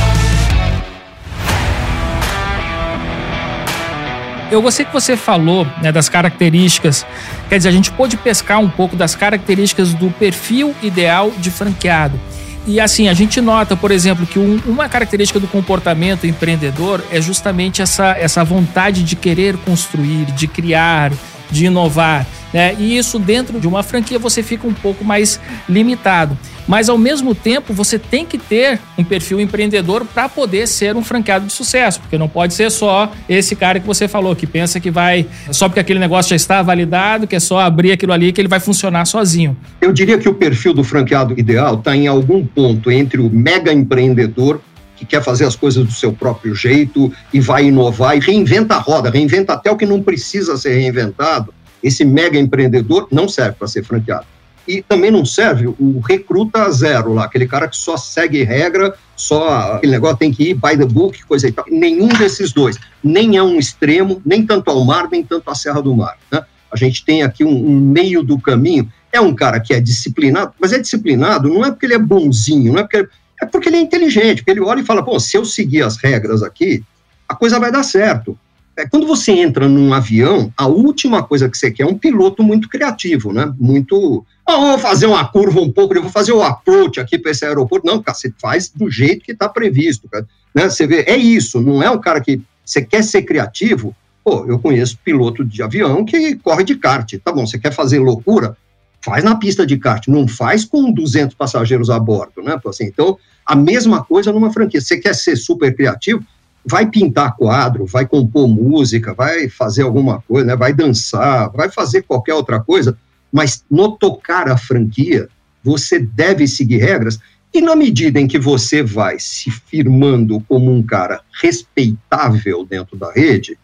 [4.51, 7.07] Eu gostei que você falou né, das características,
[7.49, 12.19] quer dizer, a gente pôde pescar um pouco das características do perfil ideal de franqueado.
[12.67, 17.21] E assim, a gente nota, por exemplo, que um, uma característica do comportamento empreendedor é
[17.21, 21.11] justamente essa, essa vontade de querer construir, de criar,
[21.51, 22.27] de inovar.
[22.53, 22.75] Né?
[22.79, 26.37] E isso dentro de uma franquia você fica um pouco mais limitado.
[26.67, 31.03] Mas ao mesmo tempo você tem que ter um perfil empreendedor para poder ser um
[31.03, 34.81] franqueado de sucesso, porque não pode ser só esse cara que você falou que pensa
[34.81, 38.33] que vai só porque aquele negócio já está validado, que é só abrir aquilo ali
[38.33, 39.57] que ele vai funcionar sozinho.
[39.81, 43.73] Eu diria que o perfil do franqueado ideal está em algum ponto entre o mega
[43.73, 44.61] empreendedor
[45.01, 48.79] que quer fazer as coisas do seu próprio jeito e vai inovar e reinventa a
[48.79, 51.55] roda, reinventa até o que não precisa ser reinventado.
[51.83, 54.27] Esse mega empreendedor não serve para ser franqueado.
[54.67, 59.75] E também não serve o recruta zero lá, aquele cara que só segue regra, só
[59.75, 61.65] aquele negócio tem que ir by the book, coisa e tal.
[61.69, 62.77] Nenhum desses dois.
[63.03, 66.17] Nem é um extremo, nem tanto ao mar, nem tanto à Serra do Mar.
[66.31, 66.43] Né?
[66.71, 68.91] A gente tem aqui um, um meio do caminho.
[69.13, 72.73] É um cara que é disciplinado, mas é disciplinado não é porque ele é bonzinho,
[72.73, 73.09] não é porque
[73.43, 75.97] é porque ele é inteligente, porque ele olha e fala, pô, se eu seguir as
[75.97, 76.85] regras aqui,
[77.27, 78.39] a coisa vai dar certo.
[78.81, 82.43] É, quando você entra num avião, a última coisa que você quer é um piloto
[82.43, 83.53] muito criativo, né?
[83.59, 84.25] Muito.
[84.49, 87.45] Oh, vou fazer uma curva um pouco, eu vou fazer o approach aqui para esse
[87.45, 87.87] aeroporto.
[87.87, 90.09] Não, cara, você faz do jeito que está previsto.
[90.09, 90.27] Cara.
[90.55, 90.69] Né?
[90.69, 92.41] Você vê, é isso, não é um cara que.
[92.65, 93.95] Você quer ser criativo?
[94.25, 97.13] Pô, eu conheço piloto de avião que corre de kart.
[97.23, 98.57] Tá bom, você quer fazer loucura?
[99.03, 102.59] Faz na pista de kart, não faz com 200 passageiros a bordo, né?
[102.67, 104.81] Assim, então, a mesma coisa numa franquia.
[104.81, 106.25] Você quer ser super criativo?
[106.65, 110.57] Vai pintar quadro, vai compor música, vai fazer alguma coisa, né?
[110.57, 112.97] vai dançar, vai fazer qualquer outra coisa,
[113.33, 115.29] mas no tocar a franquia,
[115.63, 117.19] você deve seguir regras
[117.53, 123.13] e na medida em que você vai se firmando como um cara respeitável dentro da
[123.13, 123.59] rede,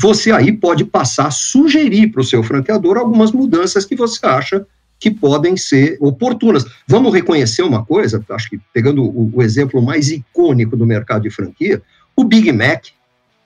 [0.00, 4.64] você aí pode passar a sugerir para o seu franqueador algumas mudanças que você acha
[5.00, 6.64] que podem ser oportunas.
[6.86, 11.30] Vamos reconhecer uma coisa, acho que pegando o, o, exemplo mais icônico do mercado de
[11.30, 11.82] franquia,
[12.18, 12.86] o Big Mac,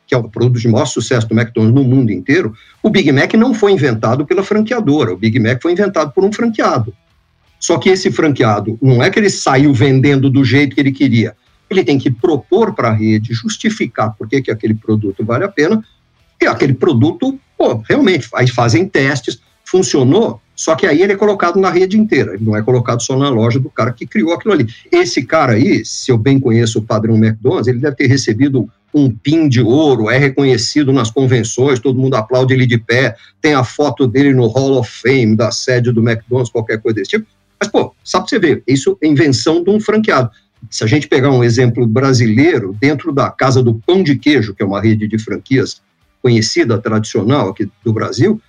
[0.07, 3.35] que é o produto de maior sucesso do McDonald's no mundo inteiro, o Big Mac
[3.35, 6.95] não foi inventado pela franqueadora, o Big Mac foi inventado por um franqueado.
[7.61, 11.37] Só que esse franqueado, não é que ele saiu vendendo do jeito que ele queria,
[11.69, 15.49] ele tem que propor para a rede, justificar por que, que aquele produto vale a
[15.49, 15.85] pena,
[16.41, 21.59] e aquele produto, pô, realmente, aí fazem testes, funcionou, só que aí ele é colocado
[21.59, 24.55] na rede inteira, ele não é colocado só na loja do cara que criou aquilo
[24.55, 24.69] ali.
[24.93, 29.11] Esse cara aí, se eu bem conheço o padrão McDonald's, ele deve ter recebido um
[29.11, 33.65] pin de ouro, é reconhecido nas convenções, todo mundo aplaude ele de pé, tem a
[33.65, 37.27] foto dele no Hall of Fame da sede do McDonald's, qualquer coisa desse tipo.
[37.59, 40.31] Mas, pô, sabe você ver, isso é invenção de um franqueado.
[40.71, 44.63] Se a gente pegar um exemplo brasileiro, dentro da Casa do Pão de Queijo, que
[44.63, 45.83] é uma rede de franquias
[46.23, 48.41] conhecida, tradicional aqui do Brasil,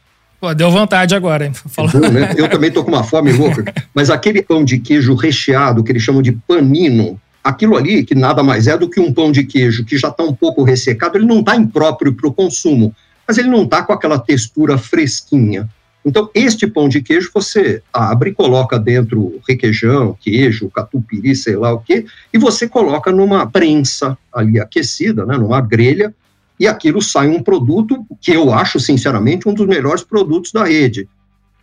[0.43, 1.53] Pô, deu vontade agora, hein?
[1.73, 2.34] Bom, né?
[2.36, 3.63] Eu também tô com uma fome louca.
[3.95, 8.43] Mas aquele pão de queijo recheado, que eles chamam de panino, aquilo ali, que nada
[8.43, 11.25] mais é do que um pão de queijo que já está um pouco ressecado, ele
[11.25, 12.93] não está impróprio para o consumo,
[13.25, 15.69] mas ele não está com aquela textura fresquinha.
[16.06, 21.79] Então, este pão de queijo você abre, coloca dentro requeijão, queijo, catupiry, sei lá o
[21.79, 26.13] quê, e você coloca numa prensa ali aquecida, né, numa grelha,
[26.63, 31.10] e aquilo sai um produto que eu acho, sinceramente, um dos melhores produtos da rede.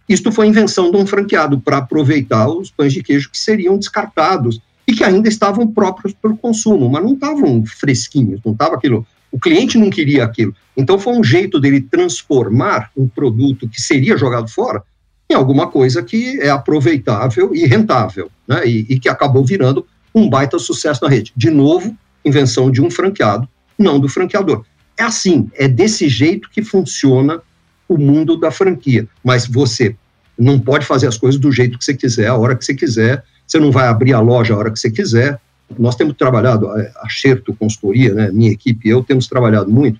[0.06, 4.60] Isto foi invenção de um franqueado para aproveitar os pães de queijo que seriam descartados
[4.86, 9.06] e que ainda estavam próprios para o consumo, mas não estavam fresquinhos, não estava aquilo.
[9.32, 10.54] O cliente não queria aquilo.
[10.76, 14.82] Então foi um jeito dele transformar um produto que seria jogado fora
[15.30, 18.66] em alguma coisa que é aproveitável e rentável, né?
[18.66, 21.32] e, e que acabou virando um baita sucesso na rede.
[21.34, 24.62] De novo, invenção de um franqueado, não do franqueador.
[25.00, 27.40] É assim, é desse jeito que funciona
[27.88, 29.08] o mundo da franquia.
[29.24, 29.96] Mas você
[30.38, 33.24] não pode fazer as coisas do jeito que você quiser, a hora que você quiser.
[33.46, 35.40] Você não vai abrir a loja a hora que você quiser.
[35.78, 39.98] Nós temos trabalhado, a Xerto Consultoria, né, minha equipe e eu, temos trabalhado muito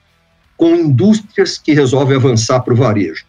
[0.55, 3.25] com indústrias que resolvem avançar para o varejo.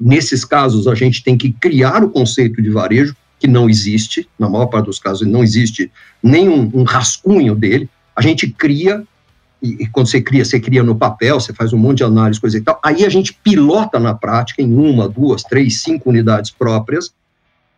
[0.00, 4.48] Nesses casos, a gente tem que criar o conceito de varejo, que não existe, na
[4.48, 7.90] maior parte dos casos, não existe nenhum um rascunho dele.
[8.16, 9.06] A gente cria
[9.62, 12.40] e, e, quando você cria, você cria no papel, você faz um monte de análise,
[12.40, 12.80] coisa e tal.
[12.82, 17.14] Aí a gente pilota na prática em uma, duas, três, cinco unidades próprias,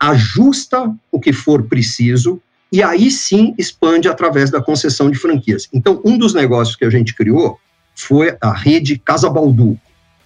[0.01, 2.41] ajusta o que for preciso
[2.73, 5.69] e aí sim expande através da concessão de franquias.
[5.73, 7.59] Então, um dos negócios que a gente criou
[7.95, 9.79] foi a rede Casa Baldu.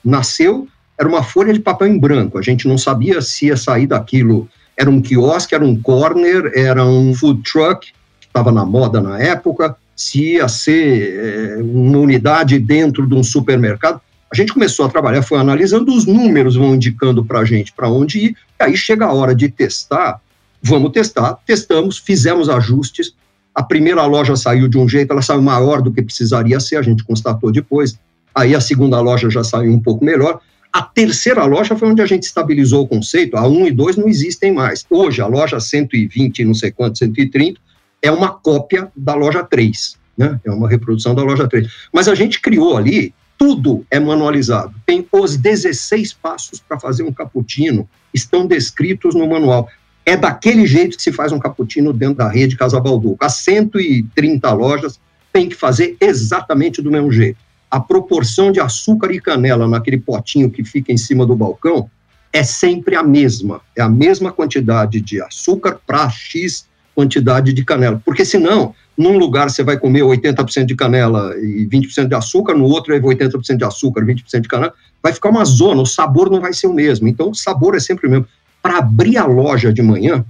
[0.03, 0.67] Nasceu,
[0.99, 4.49] era uma folha de papel em branco, a gente não sabia se ia sair daquilo.
[4.77, 9.19] Era um quiosque, era um corner, era um food truck, que estava na moda na
[9.19, 14.89] época, se ia ser é, uma unidade dentro de um supermercado, A gente começou a
[14.89, 18.77] trabalhar, foi analisando, os números vão indicando para a gente para onde ir, e aí
[18.77, 20.21] chega a hora de testar,
[20.63, 23.13] vamos testar, testamos, fizemos ajustes,
[23.53, 26.83] a primeira loja saiu de um jeito, ela saiu maior do que precisaria ser, a
[26.83, 27.99] gente constatou depois,
[28.33, 30.41] aí a segunda loja já saiu um pouco melhor,
[30.73, 34.07] a terceira loja foi onde a gente estabilizou o conceito, a 1 e 2 não
[34.07, 34.85] existem mais.
[34.89, 37.59] Hoje, a loja 120, não sei quanto, 130,
[38.03, 40.41] é uma cópia da loja 3, né?
[40.45, 41.69] É uma reprodução da loja 3.
[41.93, 44.75] Mas a gente criou ali, tudo é manualizado.
[44.87, 49.69] Tem os 16 passos para fazer um cappuccino, estão descritos no manual.
[50.05, 53.25] É daquele jeito que se faz um cappuccino dentro da rede Casa Balduco.
[53.25, 54.99] As 130 lojas
[55.33, 57.39] tem que fazer exatamente do mesmo jeito
[57.71, 61.91] a proporção de açúcar e canela naquele potinho que fica em cima do balcão
[62.33, 63.61] é sempre a mesma.
[63.77, 66.67] É a mesma quantidade de açúcar para X
[66.99, 68.03] quantidade de canela.
[68.05, 72.65] Porque senão, num lugar você vai comer 80% de canela e 20% de açúcar, no
[72.65, 76.41] outro é 80% de açúcar, 20% de canela, vai ficar uma zona, o sabor não
[76.41, 77.07] vai ser o mesmo.
[77.07, 78.27] Então, o sabor é sempre o mesmo.
[78.61, 80.25] Para abrir a loja de manhã,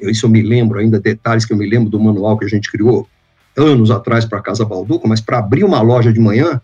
[0.00, 2.48] eu, isso eu me lembro ainda, detalhes que eu me lembro do manual que a
[2.48, 3.06] gente criou
[3.54, 6.58] anos atrás para a Casa Balduco, mas para abrir uma loja de manhã,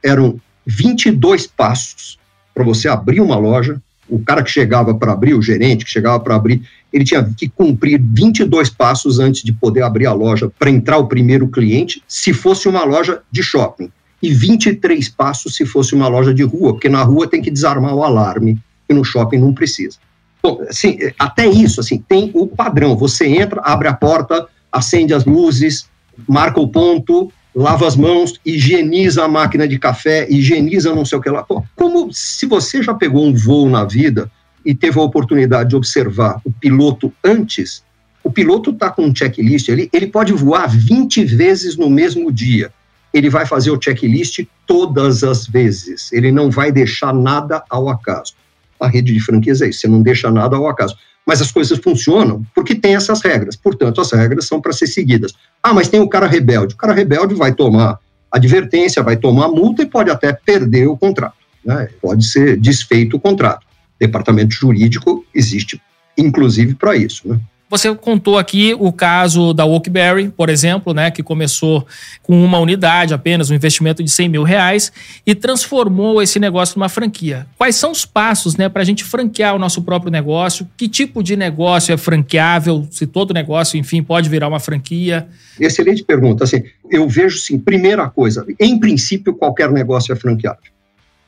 [0.00, 2.20] eram 22 passos
[2.54, 3.82] para você abrir uma loja.
[4.10, 7.48] O cara que chegava para abrir, o gerente que chegava para abrir, ele tinha que
[7.48, 12.32] cumprir 22 passos antes de poder abrir a loja para entrar o primeiro cliente, se
[12.32, 13.90] fosse uma loja de shopping.
[14.22, 17.94] E 23 passos se fosse uma loja de rua, porque na rua tem que desarmar
[17.94, 19.96] o alarme, e no shopping não precisa.
[20.42, 22.96] Bom, assim, até isso, assim, tem o padrão.
[22.96, 25.88] Você entra, abre a porta, acende as luzes,
[26.28, 31.20] marca o ponto, lava as mãos, higieniza a máquina de café, higieniza não sei o
[31.20, 31.42] que lá.
[31.42, 34.30] Pô, como se você já pegou um voo na vida
[34.64, 37.82] e teve a oportunidade de observar o piloto antes,
[38.22, 42.70] o piloto está com um checklist ali, ele pode voar 20 vezes no mesmo dia.
[43.12, 46.12] Ele vai fazer o checklist todas as vezes.
[46.12, 48.34] Ele não vai deixar nada ao acaso.
[48.78, 51.78] A rede de franquias é isso, você não deixa nada ao acaso mas as coisas
[51.78, 53.56] funcionam porque tem essas regras.
[53.56, 55.32] Portanto, as regras são para ser seguidas.
[55.62, 56.74] Ah, mas tem o cara rebelde.
[56.74, 57.98] O cara rebelde vai tomar
[58.30, 61.34] advertência, vai tomar multa e pode até perder o contrato.
[61.64, 61.88] Né?
[62.00, 63.66] Pode ser desfeito o contrato.
[63.98, 65.80] Departamento jurídico existe,
[66.16, 67.28] inclusive, para isso.
[67.28, 67.38] Né?
[67.70, 71.86] Você contou aqui o caso da Oakberry, por exemplo, né, que começou
[72.20, 74.92] com uma unidade apenas, um investimento de 100 mil reais,
[75.24, 77.46] e transformou esse negócio numa franquia.
[77.56, 80.68] Quais são os passos né, para a gente franquear o nosso próprio negócio?
[80.76, 82.88] Que tipo de negócio é franqueável?
[82.90, 85.28] Se todo negócio, enfim, pode virar uma franquia?
[85.60, 86.42] Excelente pergunta.
[86.42, 90.72] Assim, eu vejo, sim, primeira coisa, em princípio, qualquer negócio é franqueável.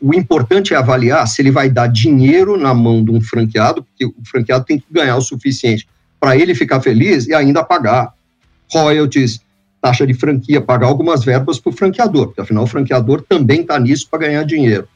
[0.00, 4.06] O importante é avaliar se ele vai dar dinheiro na mão de um franqueado, porque
[4.06, 5.86] o franqueado tem que ganhar o suficiente
[6.22, 8.14] para ele ficar feliz e ainda pagar
[8.72, 9.40] royalties,
[9.80, 13.76] taxa de franquia, pagar algumas verbas para o franqueador, porque afinal o franqueador também está
[13.80, 14.86] nisso para ganhar dinheiro.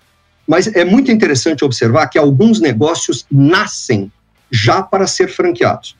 [0.46, 4.12] Mas é muito interessante observar que alguns negócios nascem
[4.52, 5.96] já para ser franqueados.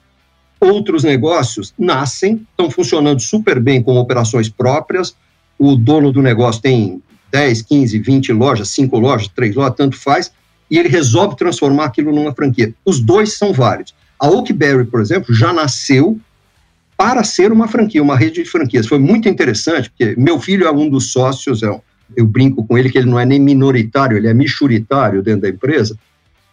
[0.60, 5.16] Outros negócios nascem, estão funcionando super bem com operações próprias,
[5.58, 10.30] o dono do negócio tem 10, 15, 20 lojas, 5 lojas, 3 lojas, tanto faz,
[10.70, 12.72] e ele resolve transformar aquilo numa franquia.
[12.84, 13.92] Os dois são válidos.
[14.18, 16.18] A Oakberry, por exemplo, já nasceu
[16.96, 18.87] para ser uma franquia, uma rede de franquias.
[18.87, 21.81] Foi muito interessante, porque meu filho é um dos sócios, é
[22.16, 25.48] eu brinco com ele que ele não é nem minoritário, ele é michuritário dentro da
[25.48, 25.98] empresa,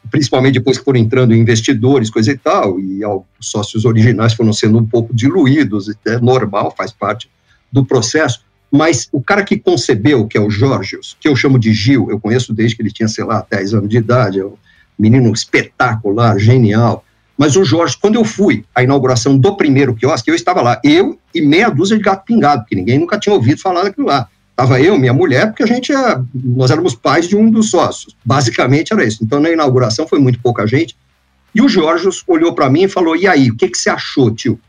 [0.10, 4.78] principalmente depois que foram entrando investidores, coisa e tal, e os sócios originais foram sendo
[4.80, 7.30] um pouco diluídos, é normal, faz parte
[7.72, 11.72] do processo, mas o cara que concebeu, que é o Jorgios, que eu chamo de
[11.72, 14.56] Gil, eu conheço desde que ele tinha, sei lá, 10 anos de idade, é um
[14.98, 17.06] menino espetacular, genial,
[17.38, 21.20] mas o Jorge, quando eu fui à inauguração do primeiro quiosque, eu estava lá, eu
[21.34, 24.28] e meia dúzia de gato pingado, porque ninguém nunca tinha ouvido falar daquilo lá.
[24.52, 28.16] Estava eu, minha mulher, porque a gente é, nós éramos pais de um dos sócios.
[28.24, 29.24] Basicamente era isso.
[29.24, 30.96] Então, na inauguração foi muito pouca gente.
[31.56, 34.30] E o Jorge olhou para mim e falou: E aí, o que, que você achou,
[34.30, 34.60] tio?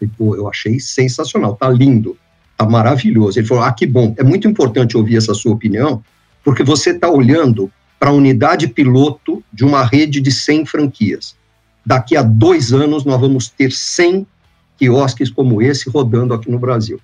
[0.00, 2.16] Eu, Pô, eu achei sensacional, tá lindo,
[2.56, 3.36] tá maravilhoso.
[3.36, 4.14] Ele falou: Ah, que bom.
[4.16, 6.00] É muito importante ouvir essa sua opinião,
[6.44, 11.34] porque você está olhando para a unidade piloto de uma rede de 100 franquias
[11.84, 14.26] daqui a dois anos nós vamos ter 100
[14.78, 17.00] quiosques como esse rodando aqui no Brasil.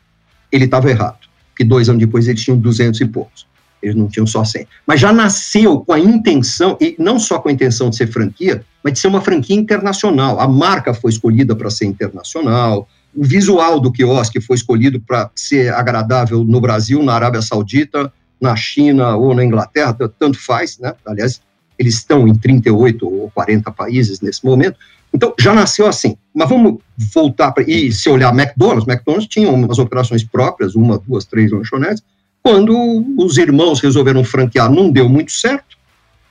[0.50, 1.18] Ele estava errado,
[1.56, 3.46] que dois anos depois eles tinham 200 e poucos.
[3.82, 4.66] Eles não tinham só 100.
[4.86, 8.64] Mas já nasceu com a intenção, e não só com a intenção de ser franquia,
[8.82, 10.38] mas de ser uma franquia internacional.
[10.38, 15.72] A marca foi escolhida para ser internacional, o visual do quiosque foi escolhido para ser
[15.72, 20.94] agradável no Brasil, na Arábia Saudita, na China ou na Inglaterra, tanto faz, né?
[21.04, 21.40] Aliás,
[21.80, 24.76] eles estão em 38 ou 40 países nesse momento.
[25.12, 26.14] Então, já nasceu assim.
[26.32, 26.78] Mas vamos
[27.14, 27.64] voltar para.
[27.68, 32.04] E se olhar McDonald's, McDonald's tinha umas operações próprias, uma, duas, três lanchonetes,
[32.42, 32.76] Quando
[33.16, 35.78] os irmãos resolveram franquear, não deu muito certo.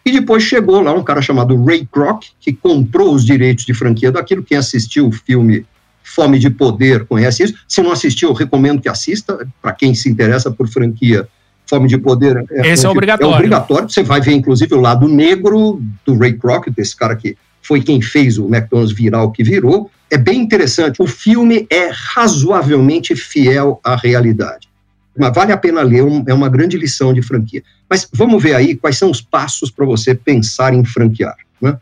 [0.05, 4.11] E depois chegou lá um cara chamado Ray Kroc, que comprou os direitos de franquia
[4.11, 4.43] daquilo.
[4.43, 5.65] Quem assistiu o filme
[6.03, 7.55] Fome de Poder conhece isso.
[7.67, 9.47] Se não assistiu, eu recomendo que assista.
[9.61, 11.27] Para quem se interessa por franquia,
[11.69, 13.31] Fome de Poder é, Esse é obrigatório.
[13.31, 13.89] É obrigatório.
[13.89, 18.01] Você vai ver, inclusive, o lado negro do Ray Kroc, desse cara que foi quem
[18.01, 19.91] fez o McDonald's virar o que virou.
[20.09, 20.99] É bem interessante.
[20.99, 24.67] O filme é razoavelmente fiel à realidade.
[25.15, 27.61] Mas vale a pena ler, é uma grande lição de franquia.
[27.87, 31.35] Mas vamos ver aí quais são os passos para você pensar em franquear.
[31.61, 31.77] Né?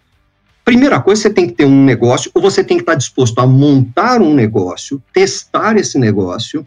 [0.66, 3.48] Primeira coisa, você tem que ter um negócio, ou você tem que estar disposto a
[3.48, 6.66] montar um negócio, testar esse negócio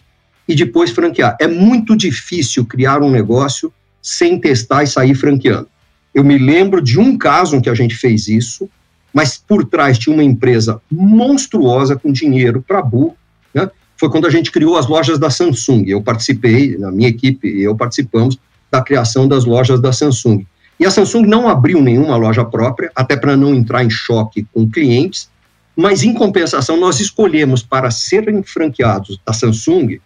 [0.51, 1.37] e depois franquear.
[1.41, 3.73] É muito difícil criar um negócio
[4.03, 5.69] sem testar e sair franqueando.
[6.13, 8.69] Eu me lembro de um caso em que a gente fez isso,
[9.15, 13.15] mas por trás tinha uma empresa monstruosa com dinheiro para burro,
[13.55, 13.71] né?
[13.97, 15.85] foi quando a gente criou as lojas da Samsung.
[15.87, 18.37] Eu participei, na minha equipe e eu participamos
[18.73, 20.45] da criação das lojas da Samsung.
[20.81, 24.69] E a Samsung não abriu nenhuma loja própria, até para não entrar em choque com
[24.69, 25.31] clientes,
[25.77, 30.01] mas em compensação nós escolhemos para serem franqueados da Samsung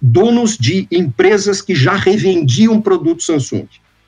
[0.00, 3.66] donos de empresas que já revendiam produtos Samsung,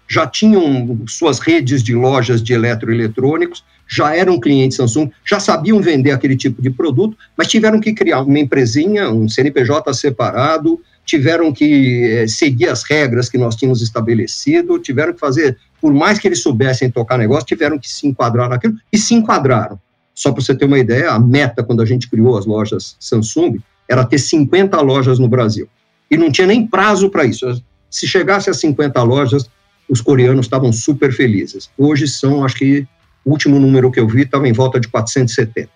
[0.09, 6.11] já tinham suas redes de lojas de eletroeletrônicos, já eram clientes Samsung, já sabiam vender
[6.11, 12.05] aquele tipo de produto, mas tiveram que criar uma empresinha, um CNPJ separado, tiveram que
[12.05, 16.43] eh, seguir as regras que nós tínhamos estabelecido, tiveram que fazer, por mais que eles
[16.43, 19.81] soubessem tocar negócio, tiveram que se enquadrar naquilo e se enquadraram.
[20.15, 23.59] Só para você ter uma ideia, a meta quando a gente criou as lojas Samsung
[23.89, 25.69] era ter 50 lojas no Brasil.
[26.11, 27.63] E não tinha nem prazo para isso.
[27.91, 29.49] Se chegasse a 50 lojas,
[29.89, 31.71] os coreanos estavam super felizes.
[31.77, 32.87] Hoje são, acho que
[33.25, 35.69] o último número que eu vi estava em volta de 470.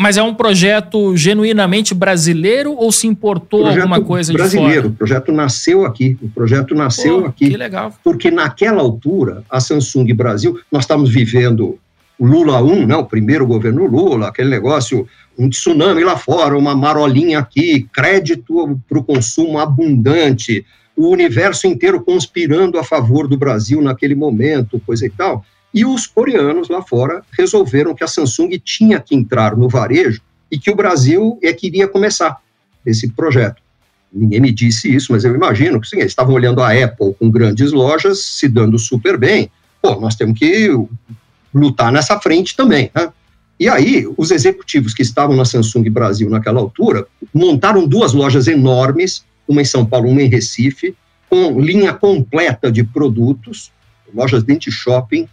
[0.00, 4.82] Mas é um projeto genuinamente brasileiro ou se importou projeto alguma coisa de brasileiro.
[4.82, 4.86] fora?
[4.86, 6.16] O projeto nasceu aqui.
[6.22, 7.50] O projeto nasceu Pô, aqui.
[7.50, 7.92] Que legal.
[8.04, 11.80] Porque naquela altura, a Samsung Brasil, nós estávamos vivendo
[12.20, 15.06] Lula 1, né, o primeiro governo Lula, aquele negócio,
[15.38, 20.66] um tsunami lá fora, uma marolinha aqui, crédito para o consumo abundante,
[20.96, 25.44] o universo inteiro conspirando a favor do Brasil naquele momento, coisa e tal.
[25.72, 30.58] E os coreanos lá fora resolveram que a Samsung tinha que entrar no varejo e
[30.58, 32.38] que o Brasil é que iria começar
[32.84, 33.62] esse projeto.
[34.12, 37.30] Ninguém me disse isso, mas eu imagino que sim, eles estavam olhando a Apple com
[37.30, 39.50] grandes lojas se dando super bem.
[39.80, 40.68] Pô, nós temos que
[41.54, 43.12] lutar nessa frente também, né?
[43.60, 49.24] E aí, os executivos que estavam na Samsung Brasil naquela altura montaram duas lojas enormes,
[49.48, 50.94] uma em São Paulo, uma em Recife,
[51.28, 53.72] com linha completa de produtos,
[54.14, 55.28] lojas dentro de shopping,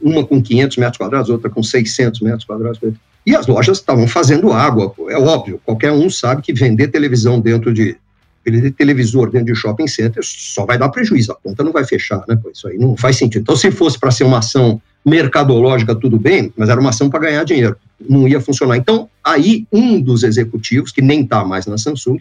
[0.00, 2.78] uma com 500 metros quadrados, outra com 600 metros quadrados.
[3.24, 7.72] E as lojas estavam fazendo água, é óbvio, qualquer um sabe que vender televisão dentro
[7.72, 7.96] de
[8.44, 12.24] vender televisor dentro de shopping center só vai dar prejuízo, a conta não vai fechar,
[12.26, 12.38] né?
[12.52, 13.42] Isso aí não faz sentido.
[13.42, 17.20] Então, se fosse para ser uma ação mercadológica, tudo bem, mas era uma ação para
[17.20, 17.76] ganhar dinheiro,
[18.08, 18.76] não ia funcionar.
[18.76, 22.18] Então, aí um dos executivos, que nem está mais na Samsung,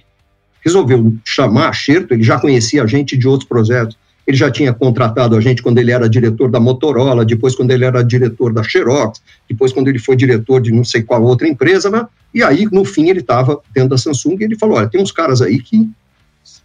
[0.64, 4.72] resolveu chamar a Xerto, ele já conhecia a gente de outros projetos, ele já tinha
[4.72, 8.62] contratado a gente quando ele era diretor da Motorola, depois quando ele era diretor da
[8.62, 9.20] Xerox,
[9.50, 12.06] depois quando ele foi diretor de não sei qual outra empresa, né?
[12.32, 15.12] e aí, no fim, ele estava dentro da Samsung e ele falou, olha, tem uns
[15.12, 15.90] caras aí que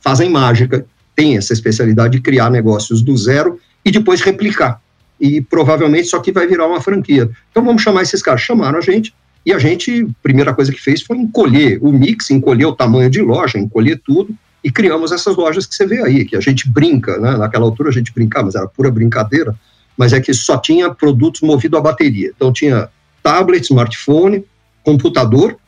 [0.01, 0.85] fazem mágica,
[1.17, 4.81] têm essa especialidade de criar negócios do zero e depois replicar.
[5.21, 7.31] E provavelmente isso aqui vai virar uma franquia.
[7.51, 8.41] Então vamos chamar esses caras.
[8.41, 9.15] Chamaram a gente,
[9.47, 13.21] e a gente, primeira coisa que fez foi encolher o mix, encolher o tamanho de
[13.21, 17.19] loja, encolher tudo, e criamos essas lojas que você vê aí, que a gente brinca,
[17.19, 17.37] né?
[17.37, 19.55] Naquela altura a gente brincava, mas era pura brincadeira,
[19.97, 22.33] mas é que só tinha produtos movidos a bateria.
[22.35, 22.89] Então tinha
[23.23, 24.45] tablet, smartphone,
[24.83, 25.59] computador,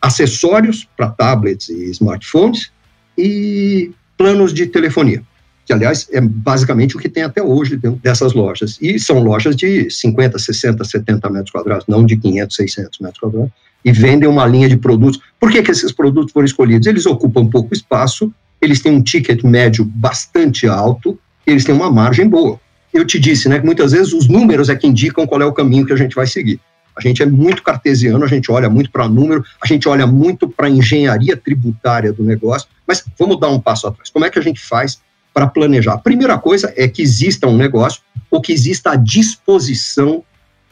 [0.00, 2.70] acessórios para tablets e smartphones
[3.16, 5.22] e planos de telefonia,
[5.68, 8.78] que aliás é basicamente o que tem até hoje dessas lojas.
[8.80, 13.52] E são lojas de 50, 60, 70 metros quadrados, não de 500, 600 metros quadrados
[13.84, 15.20] e vendem uma linha de produtos.
[15.38, 16.86] Por que, que esses produtos foram escolhidos?
[16.86, 22.26] Eles ocupam pouco espaço, eles têm um ticket médio bastante alto, eles têm uma margem
[22.26, 22.58] boa.
[22.92, 25.52] Eu te disse, né, que muitas vezes os números é que indicam qual é o
[25.52, 26.58] caminho que a gente vai seguir.
[26.96, 30.48] A gente é muito cartesiano, a gente olha muito para número, a gente olha muito
[30.48, 34.08] para a engenharia tributária do negócio, mas vamos dar um passo atrás.
[34.08, 34.98] Como é que a gente faz
[35.38, 35.94] para planejar?
[35.94, 40.24] A primeira coisa é que exista um negócio ou que exista a disposição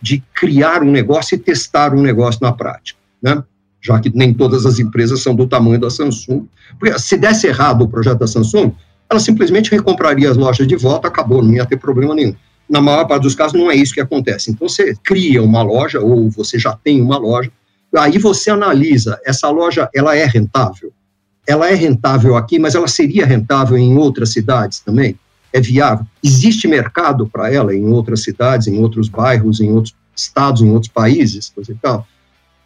[0.02, 3.44] de criar um negócio e testar um negócio na prática, né?
[3.80, 6.48] já que nem todas as empresas são do tamanho da Samsung.
[6.80, 8.72] Porque se desse errado o projeto da Samsung,
[9.08, 12.34] ela simplesmente recompraria as lojas de volta, acabou, não ia ter problema nenhum.
[12.68, 14.50] Na maior parte dos casos, não é isso que acontece.
[14.50, 17.52] Então, você cria uma loja, ou você já tem uma loja,
[17.96, 20.92] aí você analisa, essa loja, ela é rentável?
[21.46, 25.18] Ela é rentável aqui, mas ela seria rentável em outras cidades também?
[25.52, 26.04] É viável?
[26.22, 30.90] Existe mercado para ela em outras cidades, em outros bairros, em outros estados, em outros
[30.92, 32.06] países, coisa e tal?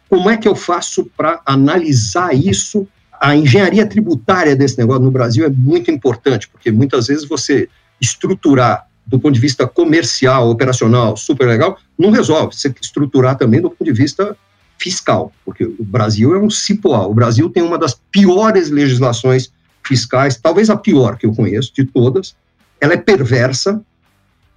[0.09, 2.87] Como é que eu faço para analisar isso?
[3.19, 7.69] A engenharia tributária desse negócio no Brasil é muito importante, porque muitas vezes você
[7.99, 12.55] estruturar do ponto de vista comercial, operacional, super legal, não resolve.
[12.55, 14.35] Você tem que estruturar também do ponto de vista
[14.81, 17.11] fiscal, porque o Brasil é um cipoal.
[17.11, 19.51] O Brasil tem uma das piores legislações
[19.85, 22.35] fiscais, talvez a pior que eu conheço de todas.
[22.79, 23.79] Ela é perversa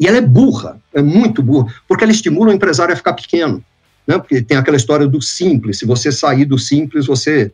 [0.01, 3.63] e ela é burra, é muito burra, porque ela estimula o empresário a ficar pequeno.
[4.07, 4.19] Né?
[4.19, 7.53] Porque tem aquela história do simples, se você sair do simples, você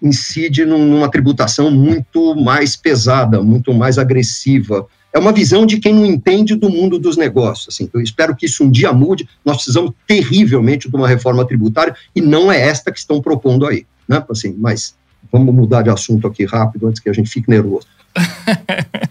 [0.00, 6.06] incide numa tributação muito mais pesada, muito mais agressiva, é uma visão de quem não
[6.06, 7.74] entende do mundo dos negócios.
[7.74, 7.88] Assim.
[7.92, 9.28] Eu espero que isso um dia mude.
[9.44, 13.84] Nós precisamos terrivelmente de uma reforma tributária e não é esta que estão propondo aí.
[14.08, 14.24] Né?
[14.30, 14.94] Assim, mas
[15.30, 17.86] vamos mudar de assunto aqui rápido antes que a gente fique nervoso.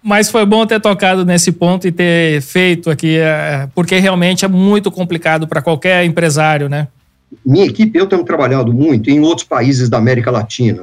[0.00, 4.48] Mas foi bom ter tocado nesse ponto e ter feito aqui, é, porque realmente é
[4.48, 6.86] muito complicado para qualquer empresário, né?
[7.44, 10.82] Minha equipe, eu tenho trabalhado muito em outros países da América Latina,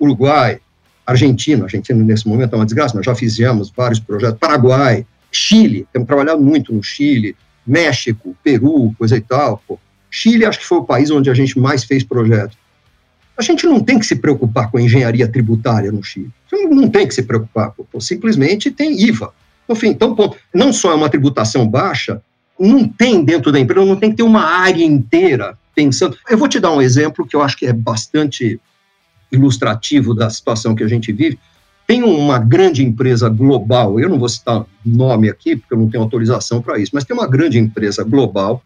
[0.00, 0.60] Uruguai,
[1.08, 6.06] Argentina, Argentina nesse momento é uma desgraça, nós já fizemos vários projetos, Paraguai, Chile, temos
[6.06, 7.34] trabalhado muito no Chile,
[7.66, 9.62] México, Peru, coisa e tal.
[9.66, 9.78] Pô.
[10.10, 12.58] Chile acho que foi o país onde a gente mais fez projetos.
[13.38, 16.30] A gente não tem que se preocupar com engenharia tributária no Chile.
[16.70, 18.00] Não tem que se preocupar, pô.
[18.00, 19.32] simplesmente tem IVA.
[19.66, 22.20] Enfim, então, pô, não só é uma tributação baixa,
[22.58, 26.18] não tem dentro da empresa, não tem que ter uma área inteira pensando.
[26.28, 28.60] Eu vou te dar um exemplo que eu acho que é bastante
[29.30, 31.38] ilustrativo da situação que a gente vive.
[31.86, 36.02] Tem uma grande empresa global, eu não vou citar nome aqui, porque eu não tenho
[36.02, 38.62] autorização para isso, mas tem uma grande empresa global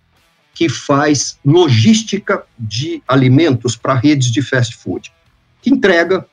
[0.55, 5.13] que faz logística de alimentos para redes de fast food,
[5.63, 6.27] que entrega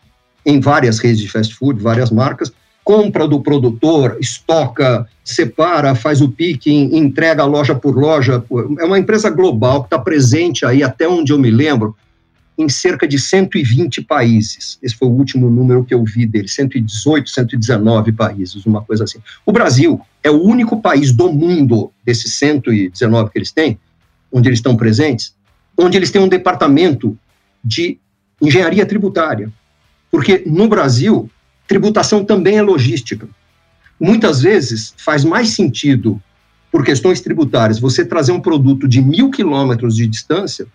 [0.45, 2.51] em várias redes de fast food, várias marcas,
[2.83, 8.43] compra do produtor, estoca, separa, faz o picking, entrega loja por loja.
[8.79, 11.95] É uma empresa global que está presente aí, até onde eu me lembro,
[12.59, 14.77] em cerca de 120 países.
[14.83, 19.19] Esse foi o último número que eu vi dele, 118, 119 países, uma coisa assim.
[19.45, 23.79] O Brasil é o único país do mundo, desses 119 que eles têm,
[24.29, 25.33] onde eles estão presentes,
[25.77, 27.17] onde eles têm um departamento
[27.63, 27.97] de
[28.41, 29.49] engenharia tributária.
[30.11, 31.29] Porque no Brasil,
[31.65, 33.25] tributação também é logística.
[33.97, 36.21] Muitas vezes faz mais sentido,
[36.69, 40.67] por questões tributárias, você trazer um produto de mil quilômetros de distância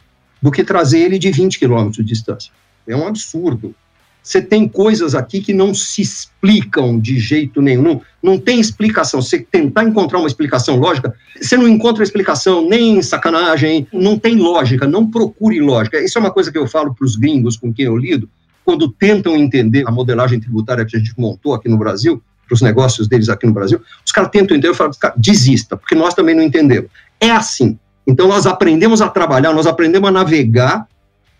[0.44, 2.52] do que trazer ele de 20 quilômetros de distância.
[2.86, 3.74] É um absurdo.
[4.22, 9.22] Você tem coisas aqui que não se explicam de jeito nenhum, não, tem explicação.
[9.22, 14.86] Você tentar encontrar uma explicação lógica, você não encontra explicação nem sacanagem, não tem lógica,
[14.86, 15.98] não procure lógica.
[15.98, 18.28] Isso é uma coisa que eu falo para os gringos com quem eu lido,
[18.66, 22.60] quando tentam entender a modelagem tributária que a gente montou aqui no Brasil, para os
[22.60, 26.34] negócios deles aqui no Brasil, os caras tentam entender, eu falo, desista, porque nós também
[26.34, 26.90] não entendemos.
[27.18, 27.78] É assim.
[28.06, 30.86] Então, nós aprendemos a trabalhar, nós aprendemos a navegar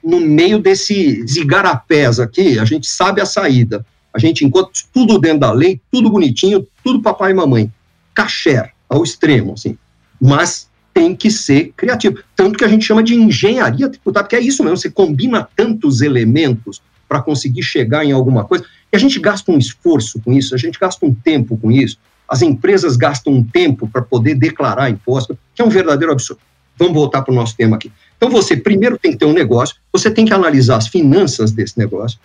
[0.03, 3.85] no meio desse zigarapés aqui, a gente sabe a saída.
[4.13, 7.73] A gente encontra tudo dentro da lei, tudo bonitinho, tudo papai e mamãe.
[8.15, 9.77] Caché, ao extremo, assim.
[10.21, 12.19] Mas tem que ser criativo.
[12.37, 16.01] Tanto que a gente chama de engenharia tributária, porque é isso mesmo, você combina tantos
[16.01, 20.55] elementos para conseguir chegar em alguma coisa, e a gente gasta um esforço com isso,
[20.55, 21.99] a gente gasta um tempo com isso,
[22.29, 26.41] as empresas gastam um tempo para poder declarar imposto, que é um verdadeiro absurdo.
[26.79, 27.93] Vamos voltar para o nosso tema aqui.
[28.17, 31.79] Então, você primeiro tem que ter um negócio, você tem que analisar as finanças desse
[31.79, 32.19] negócio,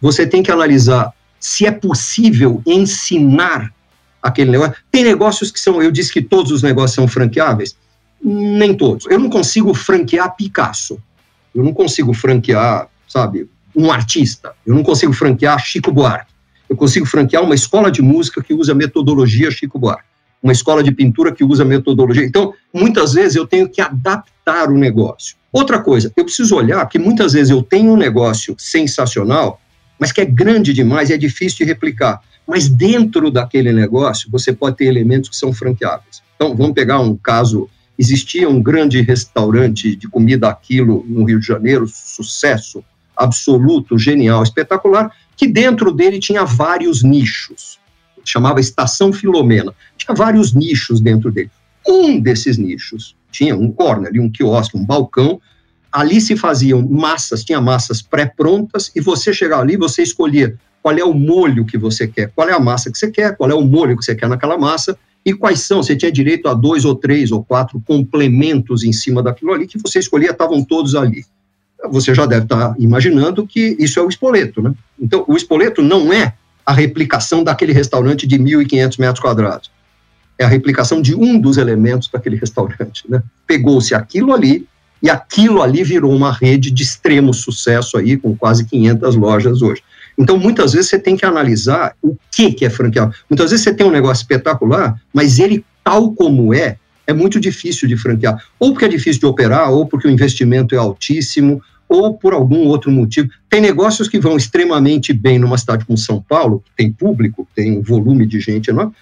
[0.00, 3.72] você tem que analisar se é possível ensinar
[4.22, 4.74] aquele negócio.
[4.90, 7.76] Tem negócios que são, eu disse que todos os negócios são franqueáveis,
[8.22, 9.06] nem todos.
[9.06, 11.00] Eu não consigo franquear Picasso,
[11.54, 16.32] eu não consigo franquear, sabe, um artista, eu não consigo franquear Chico Buarque,
[16.68, 20.15] eu consigo franquear uma escola de música que usa a metodologia Chico Buarque
[20.46, 22.24] uma escola de pintura que usa metodologia.
[22.24, 25.36] Então, muitas vezes eu tenho que adaptar o negócio.
[25.52, 29.60] Outra coisa, eu preciso olhar que muitas vezes eu tenho um negócio sensacional,
[29.98, 32.20] mas que é grande demais e é difícil de replicar.
[32.46, 36.22] Mas dentro daquele negócio, você pode ter elementos que são franqueáveis.
[36.36, 37.68] Então, vamos pegar um caso.
[37.98, 42.84] Existia um grande restaurante de comida aquilo no Rio de Janeiro, sucesso
[43.16, 47.80] absoluto, genial, espetacular, que dentro dele tinha vários nichos
[48.30, 49.72] chamava Estação Filomena.
[49.96, 51.50] Tinha vários nichos dentro dele.
[51.86, 55.40] Um desses nichos tinha um corner, um quiosque, um balcão.
[55.92, 61.04] Ali se faziam massas, tinha massas pré-prontas, e você chegava ali, você escolhia qual é
[61.04, 63.62] o molho que você quer, qual é a massa que você quer, qual é o
[63.62, 66.94] molho que você quer naquela massa, e quais são, você tinha direito a dois ou
[66.94, 71.24] três ou quatro complementos em cima daquilo ali, que você escolhia, estavam todos ali.
[71.90, 74.72] você já deve estar imaginando que isso é o espoleto, né?
[74.98, 76.34] Então, o espoleto não é
[76.66, 79.70] a replicação daquele restaurante de 1.500 metros quadrados.
[80.36, 83.22] É a replicação de um dos elementos daquele restaurante, né?
[83.46, 84.66] Pegou-se aquilo ali
[85.02, 89.82] e aquilo ali virou uma rede de extremo sucesso aí, com quase 500 lojas hoje.
[90.18, 93.14] Então, muitas vezes você tem que analisar o que, que é franqueado.
[93.30, 97.86] Muitas vezes você tem um negócio espetacular, mas ele, tal como é, é muito difícil
[97.86, 98.42] de franquear.
[98.58, 102.66] Ou porque é difícil de operar, ou porque o investimento é altíssimo, ou por algum
[102.66, 103.28] outro motivo.
[103.48, 107.78] Tem negócios que vão extremamente bem numa cidade como São Paulo, que tem público, tem
[107.78, 108.92] um volume de gente enorme,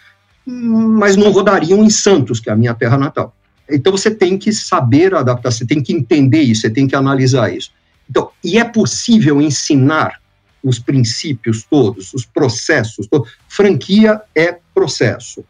[0.47, 3.35] mas não rodariam em Santos, que é a minha terra natal.
[3.71, 7.55] Então você tem que saber adaptar, você tem que entender isso, você tem que analisar
[7.55, 7.71] isso.
[8.09, 10.21] Então, e é possível ensinar
[10.63, 13.31] os princípios todos, os processos todos.
[13.49, 15.45] Franquia é processo.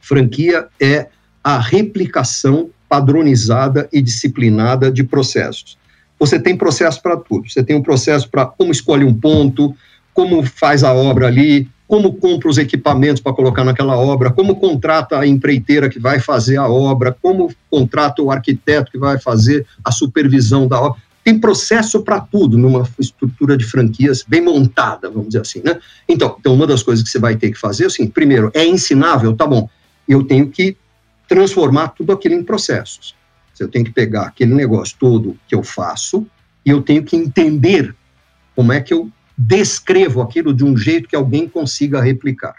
[0.00, 1.08] Franquia é
[1.42, 5.76] a replicação padronizada e disciplinada de processos.
[6.18, 7.48] Você tem processo para tudo.
[7.48, 9.74] Você tem um processo para como escolhe um ponto,
[10.14, 15.18] como faz a obra ali, como compra os equipamentos para colocar naquela obra, como contrata
[15.18, 19.92] a empreiteira que vai fazer a obra, como contrata o arquiteto que vai fazer a
[19.92, 21.00] supervisão da obra.
[21.22, 25.78] Tem processo para tudo numa estrutura de franquias bem montada, vamos dizer assim, né?
[26.08, 29.34] Então, então, uma das coisas que você vai ter que fazer, assim, primeiro, é ensinável,
[29.34, 29.68] tá bom,
[30.08, 30.76] eu tenho que
[31.28, 33.14] transformar tudo aquilo em processos.
[33.62, 36.26] Eu tenho que pegar aquele negócio todo que eu faço
[36.64, 37.94] e eu tenho que entender
[38.54, 42.54] como é que eu descrevo aquilo de um jeito que alguém consiga replicar.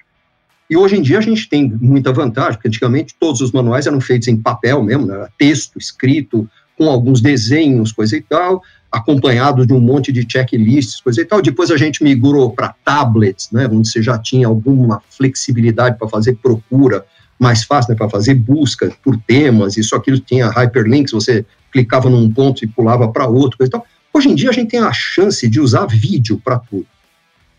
[0.69, 4.01] E hoje em dia a gente tem muita vantagem, porque antigamente todos os manuais eram
[4.01, 5.27] feitos em papel mesmo, né?
[5.37, 11.21] texto escrito, com alguns desenhos, coisa e tal, acompanhado de um monte de checklists, coisa
[11.21, 11.41] e tal.
[11.41, 16.35] Depois a gente migrou para tablets, né, onde você já tinha alguma flexibilidade para fazer
[16.35, 17.05] procura
[17.39, 22.31] mais fácil, né, para fazer busca por temas, isso aquilo tinha hyperlinks, você clicava num
[22.31, 23.85] ponto e pulava para outro, coisa e tal.
[24.13, 26.87] Hoje em dia a gente tem a chance de usar vídeo para tudo.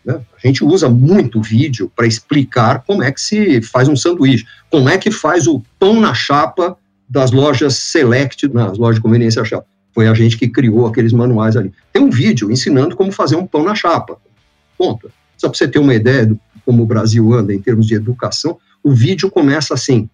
[0.03, 0.19] Né?
[0.35, 4.89] A gente usa muito vídeo para explicar como é que se faz um sanduíche, como
[4.89, 6.77] é que faz o pão na chapa
[7.07, 9.65] das lojas Select, nas lojas de conveniência chapa.
[9.93, 11.71] Foi a gente que criou aqueles manuais ali.
[11.91, 14.17] Tem um vídeo ensinando como fazer um pão na chapa.
[14.77, 15.11] Ponto.
[15.37, 18.59] Só para você ter uma ideia de como o Brasil anda em termos de educação,
[18.83, 20.09] o vídeo começa assim: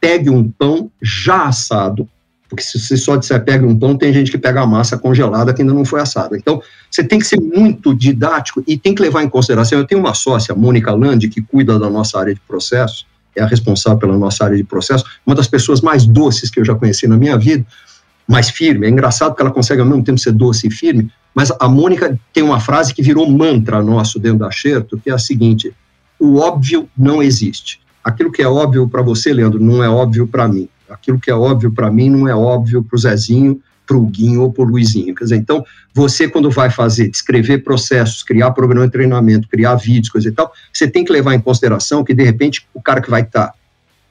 [0.00, 2.08] pegue um pão já assado,
[2.48, 5.52] porque se você só disser pegue um pão, tem gente que pega a massa congelada
[5.52, 6.36] que ainda não foi assada.
[6.36, 9.78] Então, você tem que ser muito didático e tem que levar em consideração.
[9.78, 13.46] Eu tenho uma sócia, Mônica Landi, que cuida da nossa área de processo, é a
[13.46, 17.08] responsável pela nossa área de processo, uma das pessoas mais doces que eu já conheci
[17.08, 17.66] na minha vida,
[18.28, 18.86] mais firme.
[18.86, 22.18] É engraçado que ela consegue ao mesmo tempo ser doce e firme, mas a Mônica
[22.32, 25.74] tem uma frase que virou mantra nosso dentro da Xerto, que é a seguinte:
[26.20, 30.46] o óbvio não existe aquilo que é óbvio para você, Leandro, não é óbvio para
[30.46, 30.68] mim.
[30.90, 34.42] Aquilo que é óbvio para mim não é óbvio para o Zezinho, para o Guinho
[34.42, 35.14] ou para o Luizinho.
[35.14, 40.10] Quer dizer, então, você quando vai fazer, descrever processos, criar programa de treinamento, criar vídeos,
[40.10, 43.10] coisa e tal, você tem que levar em consideração que, de repente, o cara que
[43.10, 43.54] vai estar tá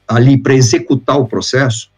[0.06, 1.90] ali para executar o processo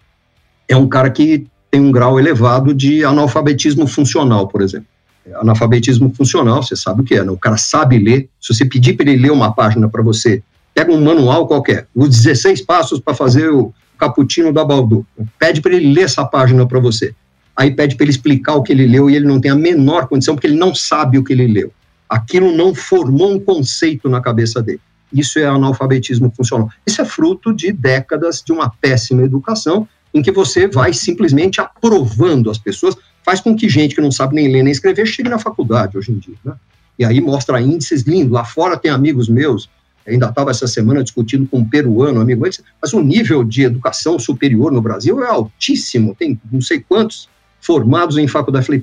[0.68, 4.86] é um cara que tem um grau elevado de analfabetismo funcional, por exemplo.
[5.34, 7.30] Analfabetismo funcional, você sabe o que é, né?
[7.30, 8.28] O cara sabe ler.
[8.40, 10.42] Se você pedir para ele ler uma página para você
[10.76, 15.06] pega um manual qualquer, os 16 passos para fazer o cappuccino da Baldu.
[15.38, 17.14] Pede para ele ler essa página para você.
[17.56, 20.06] Aí pede para ele explicar o que ele leu e ele não tem a menor
[20.06, 21.72] condição, porque ele não sabe o que ele leu.
[22.06, 24.80] Aquilo não formou um conceito na cabeça dele.
[25.10, 26.68] Isso é analfabetismo funcional.
[26.86, 32.50] Isso é fruto de décadas de uma péssima educação, em que você vai simplesmente aprovando
[32.50, 35.38] as pessoas, faz com que gente que não sabe nem ler nem escrever chegue na
[35.38, 36.36] faculdade hoje em dia.
[36.44, 36.52] Né?
[36.98, 38.32] E aí mostra índices lindos.
[38.32, 39.70] Lá fora tem amigos meus
[40.06, 44.70] ainda estava essa semana discutindo com um peruano, amigo, mas o nível de educação superior
[44.70, 47.28] no Brasil é altíssimo, tem não sei quantos
[47.60, 48.66] formados em faculdade.
[48.66, 48.82] Falei,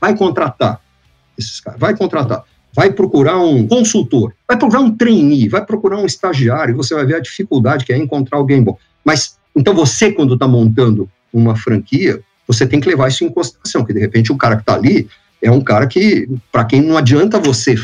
[0.00, 0.80] vai contratar
[1.36, 2.44] esses caras, vai contratar,
[2.74, 7.16] vai procurar um consultor, vai procurar um trainee, vai procurar um estagiário, você vai ver
[7.16, 8.78] a dificuldade que é encontrar alguém bom.
[9.04, 13.84] Mas, então você, quando está montando uma franquia, você tem que levar isso em consideração,
[13.84, 15.08] que de repente o cara que está ali
[15.42, 17.74] é um cara que, para quem não adianta você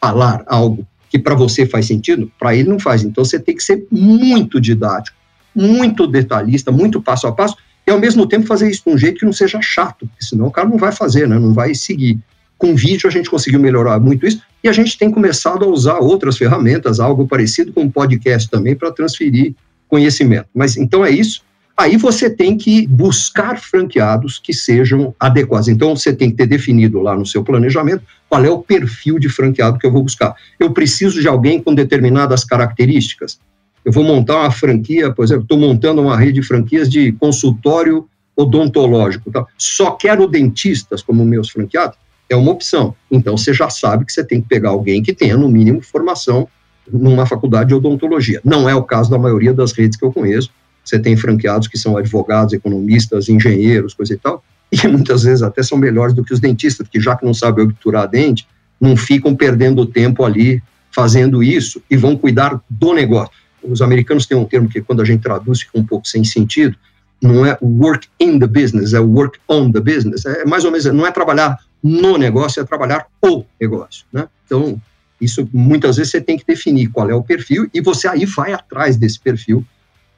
[0.00, 3.04] falar algo que para você faz sentido, para ele não faz.
[3.04, 5.14] Então você tem que ser muito didático,
[5.54, 7.54] muito detalhista, muito passo a passo,
[7.86, 10.46] e ao mesmo tempo fazer isso de um jeito que não seja chato, porque senão
[10.46, 11.38] o cara não vai fazer, né?
[11.38, 12.18] não vai seguir.
[12.56, 15.98] Com vídeo a gente conseguiu melhorar muito isso, e a gente tem começado a usar
[15.98, 19.54] outras ferramentas, algo parecido com podcast também, para transferir
[19.88, 20.48] conhecimento.
[20.54, 21.42] Mas então é isso.
[21.76, 25.68] Aí você tem que buscar franqueados que sejam adequados.
[25.68, 29.28] Então você tem que ter definido lá no seu planejamento qual é o perfil de
[29.28, 30.34] franqueado que eu vou buscar.
[30.60, 33.38] Eu preciso de alguém com determinadas características.
[33.84, 38.06] Eu vou montar uma franquia, por exemplo, estou montando uma rede de franquias de consultório
[38.36, 39.44] odontológico, tá?
[39.58, 41.98] só quero dentistas como meus franqueados,
[42.30, 42.94] é uma opção.
[43.10, 46.48] Então você já sabe que você tem que pegar alguém que tenha, no mínimo, formação
[46.90, 48.40] numa faculdade de odontologia.
[48.44, 50.50] Não é o caso da maioria das redes que eu conheço.
[50.84, 55.62] Você tem franqueados que são advogados, economistas, engenheiros, coisa e tal, e muitas vezes até
[55.62, 58.46] são melhores do que os dentistas, porque já que não sabem obturar dente,
[58.80, 63.32] não ficam perdendo tempo ali fazendo isso e vão cuidar do negócio.
[63.62, 66.76] Os americanos têm um termo que quando a gente traduz fica um pouco sem sentido,
[67.22, 70.26] não é work in the business, é work on the business.
[70.26, 74.28] É mais ou menos, não é trabalhar no negócio, é trabalhar o negócio, né?
[74.44, 74.80] Então,
[75.20, 78.52] isso muitas vezes você tem que definir qual é o perfil e você aí vai
[78.52, 79.64] atrás desse perfil.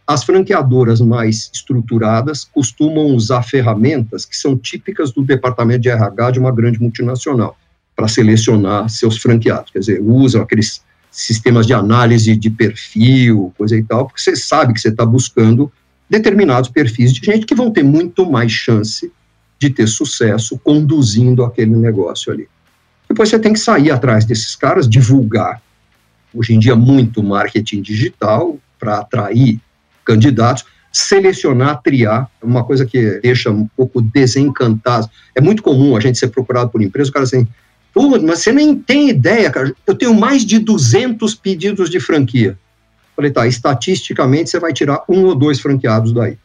[0.07, 6.39] As franqueadoras mais estruturadas costumam usar ferramentas que são típicas do departamento de RH de
[6.39, 7.57] uma grande multinacional
[7.97, 9.71] para selecionar seus franqueados.
[9.71, 14.75] Quer dizer, usam aqueles sistemas de análise de perfil, coisa e tal, porque você sabe
[14.75, 15.73] que você está buscando
[16.11, 19.11] determinados perfis de gente que vão ter muito mais chance
[19.59, 22.47] de ter sucesso conduzindo aquele negócio ali.
[23.09, 25.63] Depois você tem que sair atrás desses caras, divulgar.
[26.35, 29.61] Hoje em dia, muito marketing digital para atrair
[30.05, 35.09] candidatos, selecionar, triar, é uma coisa que deixa um pouco desencantado.
[35.35, 37.47] É muito comum a gente ser procurado por empresa, o cara assim,
[37.95, 39.73] Pô, mas você nem tem ideia, cara.
[39.87, 42.59] Eu tenho mais de 200 pedidos de franquia.
[43.15, 46.37] Falei, tá, estatisticamente você vai tirar um ou dois franqueados daí.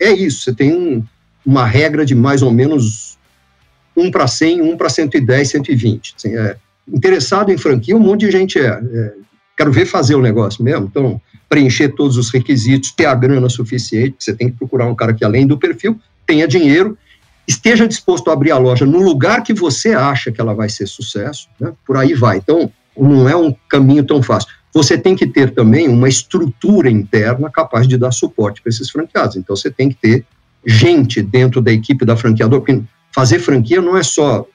[0.00, 1.04] É isso, você tem um,
[1.44, 3.18] uma regra de mais ou menos
[3.94, 6.14] um para 100, um para 110, 120.
[6.16, 6.56] Assim, é,
[6.90, 9.12] interessado em franquia, um monte de gente é, é.
[9.58, 10.86] Quero ver fazer o negócio mesmo.
[10.86, 15.14] Então, preencher todos os requisitos, ter a grana suficiente, você tem que procurar um cara
[15.14, 16.96] que, além do perfil, tenha dinheiro
[17.48, 20.86] esteja disposto a abrir a loja no lugar que você acha que ela vai ser
[20.86, 21.72] sucesso, né?
[21.86, 22.36] por aí vai.
[22.36, 24.50] Então, não é um caminho tão fácil.
[24.74, 29.36] Você tem que ter também uma estrutura interna capaz de dar suporte para esses franqueados.
[29.36, 30.26] Então, você tem que ter
[30.66, 32.82] gente dentro da equipe da franqueadora, porque
[33.14, 34.46] fazer franquia não é só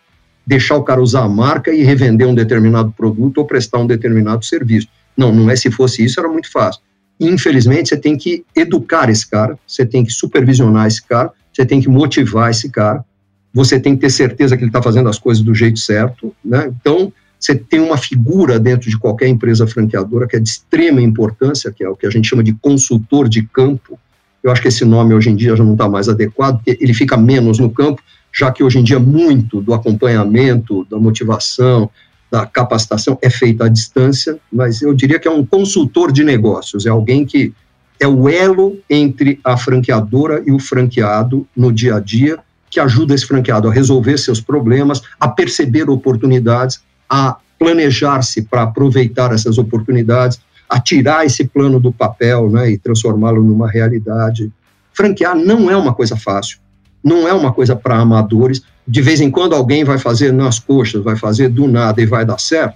[0.45, 4.45] deixar o cara usar a marca e revender um determinado produto ou prestar um determinado
[4.45, 4.87] serviço.
[5.15, 6.81] Não, não é se fosse isso, era muito fácil.
[7.19, 11.79] Infelizmente, você tem que educar esse cara, você tem que supervisionar esse cara, você tem
[11.79, 13.05] que motivar esse cara,
[13.53, 16.71] você tem que ter certeza que ele está fazendo as coisas do jeito certo, né?
[16.79, 21.71] Então, você tem uma figura dentro de qualquer empresa franqueadora que é de extrema importância,
[21.71, 23.99] que é o que a gente chama de consultor de campo.
[24.41, 26.93] Eu acho que esse nome hoje em dia já não está mais adequado, porque ele
[26.93, 28.01] fica menos no campo,
[28.33, 31.89] já que hoje em dia muito do acompanhamento, da motivação,
[32.33, 36.87] da capacitação é feita à distância, mas eu diria que é um consultor de negócios,
[36.87, 37.53] é alguém que
[37.99, 42.39] é o elo entre a franqueadora e o franqueado no dia a dia,
[42.71, 49.31] que ajuda esse franqueado a resolver seus problemas, a perceber oportunidades, a planejar-se para aproveitar
[49.31, 54.51] essas oportunidades, a tirar esse plano do papel né, e transformá-lo numa realidade.
[54.91, 56.57] Franquear não é uma coisa fácil,
[57.03, 58.63] não é uma coisa para amadores.
[58.87, 62.25] De vez em quando alguém vai fazer nas coxas, vai fazer do nada e vai
[62.25, 62.75] dar certo.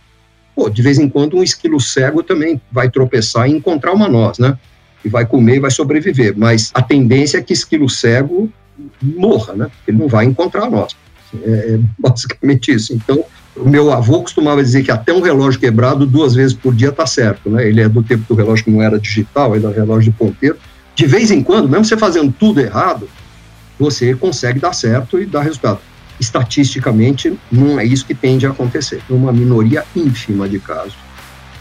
[0.56, 4.40] Pô, de vez em quando um esquilo cego também vai tropeçar e encontrar uma noz,
[4.40, 4.58] né?
[5.08, 6.34] e vai comer e vai sobreviver.
[6.38, 8.52] Mas a tendência é que esquilo cego
[9.02, 9.72] morra, né?
[9.88, 10.96] Ele não vai encontrar nós.
[11.44, 12.94] É, é basicamente isso.
[12.94, 13.24] Então,
[13.56, 17.08] o meu avô costumava dizer que até um relógio quebrado duas vezes por dia está
[17.08, 17.68] certo, né?
[17.68, 20.58] Ele é do tempo do relógio que não era digital, ele era relógio de ponteiro.
[20.94, 23.10] De vez em quando, mesmo você fazendo tudo errado,
[23.80, 25.80] você consegue dar certo e dar resultado.
[26.20, 29.02] Estatisticamente, não é isso que tende a acontecer.
[29.10, 30.96] É uma minoria ínfima de casos.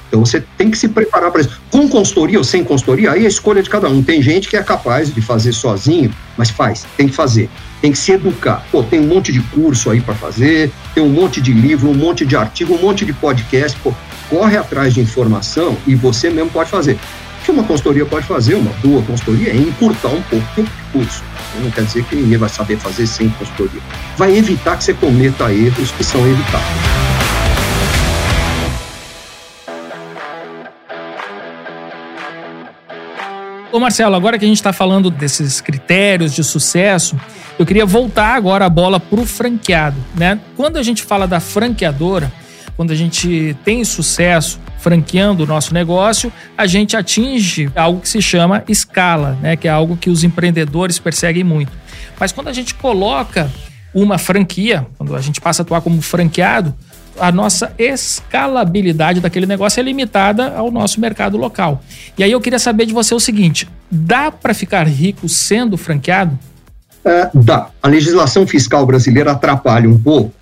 [0.08, 1.60] Então você tem que se preparar para isso.
[1.70, 4.02] Com consultoria ou sem consultoria, aí é a escolha de cada um.
[4.02, 7.50] Tem gente que é capaz de fazer sozinho, mas faz, tem que fazer.
[7.82, 8.64] Tem que se educar.
[8.70, 11.94] Pô, tem um monte de curso aí para fazer, tem um monte de livro, um
[11.94, 13.78] monte de artigo, um monte de podcast.
[13.80, 13.92] Pô,
[14.30, 16.98] corre atrás de informação e você mesmo pode fazer.
[17.46, 21.22] O que uma consultoria pode fazer, uma boa consultoria, é encurtar um pouco o curso.
[21.62, 23.80] Não quer dizer que ninguém vai saber fazer sem consultoria.
[24.16, 26.66] Vai evitar que você cometa erros que são evitáveis.
[33.70, 37.16] Ô Marcelo, agora que a gente está falando desses critérios de sucesso,
[37.56, 39.96] eu queria voltar agora a bola para o franqueado.
[40.16, 40.40] Né?
[40.56, 42.32] Quando a gente fala da franqueadora,
[42.76, 48.22] quando a gente tem sucesso franqueando o nosso negócio, a gente atinge algo que se
[48.22, 49.56] chama escala, né?
[49.56, 51.72] que é algo que os empreendedores perseguem muito.
[52.20, 53.50] Mas quando a gente coloca
[53.92, 56.72] uma franquia, quando a gente passa a atuar como franqueado,
[57.18, 61.82] a nossa escalabilidade daquele negócio é limitada ao nosso mercado local.
[62.16, 66.38] E aí eu queria saber de você o seguinte: dá para ficar rico sendo franqueado?
[67.04, 67.70] É, dá.
[67.82, 70.32] A legislação fiscal brasileira atrapalha um pouco,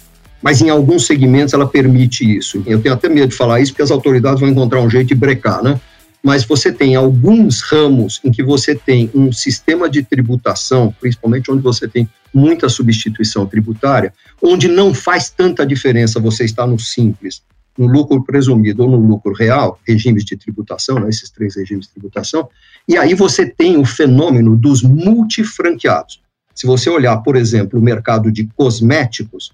[0.45, 2.63] mas em alguns segmentos ela permite isso.
[2.67, 5.15] Eu tenho até medo de falar isso, porque as autoridades vão encontrar um jeito de
[5.15, 5.81] brecar, né?
[6.23, 11.63] mas você tem alguns ramos em que você tem um sistema de tributação, principalmente onde
[11.63, 17.43] você tem muita substituição tributária, onde não faz tanta diferença você estar no simples,
[17.77, 21.93] no lucro presumido ou no lucro real, regimes de tributação, né, esses três regimes de
[21.93, 22.49] tributação,
[22.87, 26.23] e aí você tem o fenômeno dos multifranqueados.
[26.55, 29.53] Se você olhar, por exemplo, o mercado de cosméticos,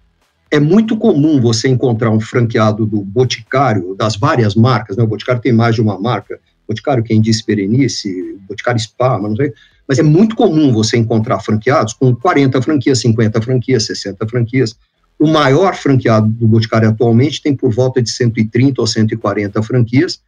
[0.50, 5.04] é muito comum você encontrar um franqueado do Boticário, das várias marcas, né?
[5.04, 9.36] o Boticário tem mais de uma marca, Boticário, quem disse Berenice, Boticário Spa, mas não
[9.36, 9.52] sei,
[9.86, 14.76] mas é muito comum você encontrar franqueados com 40 franquias, 50 franquias, 60 franquias.
[15.18, 20.20] O maior franqueado do Boticário atualmente tem por volta de 130 ou 140 franquias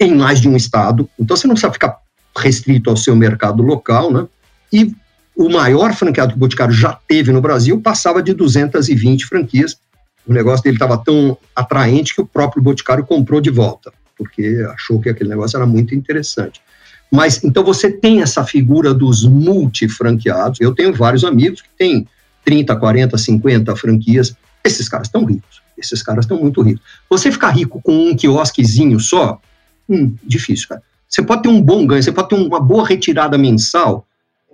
[0.00, 1.98] em mais de um estado, então você não precisa ficar
[2.36, 4.26] restrito ao seu mercado local, né?
[4.72, 4.94] E
[5.36, 9.76] o maior franqueado que o Boticário já teve no Brasil passava de 220 franquias.
[10.26, 15.00] O negócio dele estava tão atraente que o próprio Boticário comprou de volta, porque achou
[15.00, 16.60] que aquele negócio era muito interessante.
[17.10, 20.60] Mas então você tem essa figura dos multifranqueados.
[20.60, 22.06] Eu tenho vários amigos que têm
[22.44, 24.34] 30, 40, 50 franquias.
[24.64, 25.60] Esses caras estão ricos.
[25.76, 26.82] Esses caras estão muito ricos.
[27.10, 29.40] Você ficar rico com um quiosquezinho só,
[29.88, 30.82] hum, difícil, cara.
[31.08, 34.06] Você pode ter um bom ganho, você pode ter uma boa retirada mensal,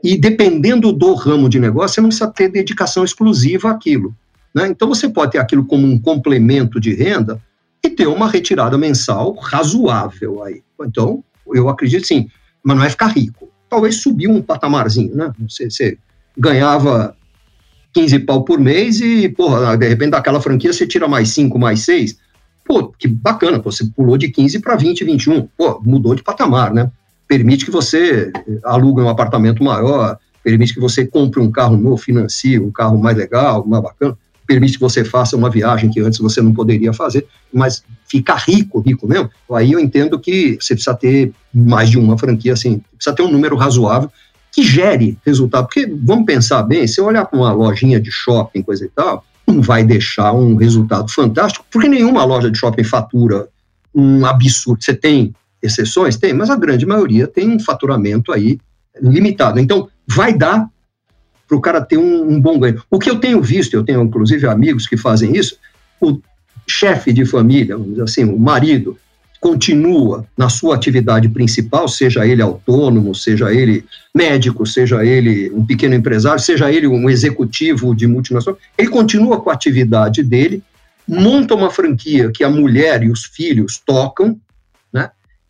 [0.02, 4.14] e dependendo do ramo de negócio, você não precisa ter dedicação exclusiva àquilo.
[4.54, 4.68] Né?
[4.68, 7.40] Então, você pode ter aquilo como um complemento de renda
[7.84, 10.62] e ter uma retirada mensal razoável aí.
[10.80, 11.22] Então,
[11.52, 12.28] eu acredito sim,
[12.62, 13.48] mas não é ficar rico.
[13.68, 15.32] Talvez subir um patamarzinho, né?
[15.40, 15.98] Você, você
[16.36, 17.14] ganhava
[17.92, 21.80] 15 pau por mês e, porra, de repente daquela franquia você tira mais 5, mais
[21.80, 22.18] 6.
[22.64, 25.48] Pô, que bacana, você pulou de 15 para 20, 21.
[25.56, 26.90] Pô, mudou de patamar, né?
[27.28, 28.32] Permite que você
[28.64, 33.16] alugue um apartamento maior, permite que você compre um carro novo, financie um carro mais
[33.16, 34.16] legal, mais bacana,
[34.46, 38.80] permite que você faça uma viagem que antes você não poderia fazer, mas ficar rico,
[38.80, 43.14] rico mesmo, aí eu entendo que você precisa ter mais de uma franquia, assim, precisa
[43.14, 44.10] ter um número razoável
[44.50, 48.86] que gere resultado, porque vamos pensar bem, se olhar para uma lojinha de shopping, coisa
[48.86, 53.48] e tal, não vai deixar um resultado fantástico, porque nenhuma loja de shopping fatura
[53.94, 54.82] um absurdo.
[54.82, 56.16] Você tem exceções?
[56.16, 58.58] Tem, mas a grande maioria tem um faturamento aí
[59.00, 59.58] limitado.
[59.58, 60.68] Então, vai dar
[61.46, 62.82] para o cara ter um, um, bom ganho.
[62.90, 65.56] O que eu tenho visto, eu tenho inclusive amigos que fazem isso,
[66.00, 66.20] o
[66.68, 68.98] chefe de família, vamos dizer assim, o marido,
[69.40, 73.84] continua na sua atividade principal, seja ele autônomo, seja ele
[74.14, 79.48] médico, seja ele um pequeno empresário, seja ele um executivo de multinacional, ele continua com
[79.48, 80.62] a atividade dele,
[81.06, 84.38] monta uma franquia que a mulher e os filhos tocam,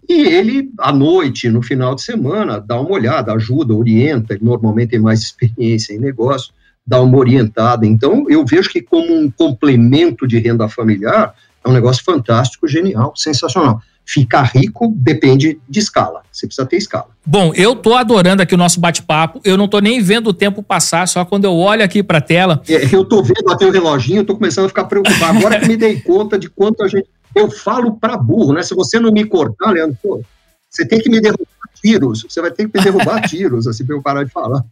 [0.08, 4.90] e ele, à noite, no final de semana, dá uma olhada, ajuda, orienta, ele normalmente
[4.90, 6.52] tem mais experiência em negócio,
[6.86, 7.86] dá uma orientada.
[7.86, 13.12] Então, eu vejo que como um complemento de renda familiar, é um negócio fantástico, genial,
[13.14, 13.82] sensacional.
[14.06, 16.22] Ficar rico depende de escala.
[16.32, 17.08] Você precisa ter escala.
[17.26, 19.38] Bom, eu tô adorando aqui o nosso bate-papo.
[19.44, 22.22] Eu não tô nem vendo o tempo passar, só quando eu olho aqui para a
[22.22, 22.62] tela.
[22.66, 25.36] É, eu tô vendo até o reloginho, eu tô começando a ficar preocupado.
[25.36, 28.62] Agora que me dei conta de quanto a gente eu falo para burro, né?
[28.62, 30.22] Se você não me cortar, Leandro, pô,
[30.68, 31.46] você tem que me derrubar
[31.80, 34.64] tiros, você vai ter que me derrubar tiros, assim, para eu parar de falar.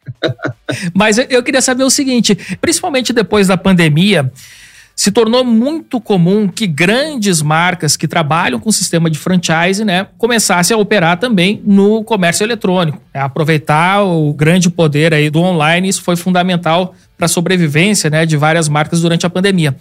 [0.95, 4.31] Mas eu queria saber o seguinte, principalmente depois da pandemia,
[4.97, 10.75] se tornou muito comum que grandes marcas que trabalham com sistema de franchise, né, começassem
[10.75, 12.99] a operar também no comércio eletrônico.
[13.13, 18.25] É, aproveitar o grande poder aí do online, isso foi fundamental para a sobrevivência, né,
[18.25, 19.77] de várias marcas durante a pandemia.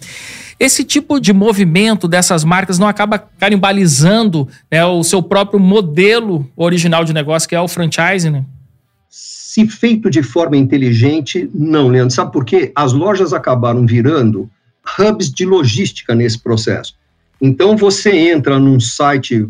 [0.58, 7.04] Esse tipo de movimento dessas marcas não acaba carimbalizando né, o seu próprio modelo original
[7.04, 8.44] de negócio, que é o franchising, né?
[9.08, 12.14] Se feito de forma inteligente, não, Leandro.
[12.14, 12.72] Sabe por quê?
[12.74, 14.50] As lojas acabaram virando
[14.98, 16.94] hubs de logística nesse processo.
[17.40, 19.46] Então você entra num site,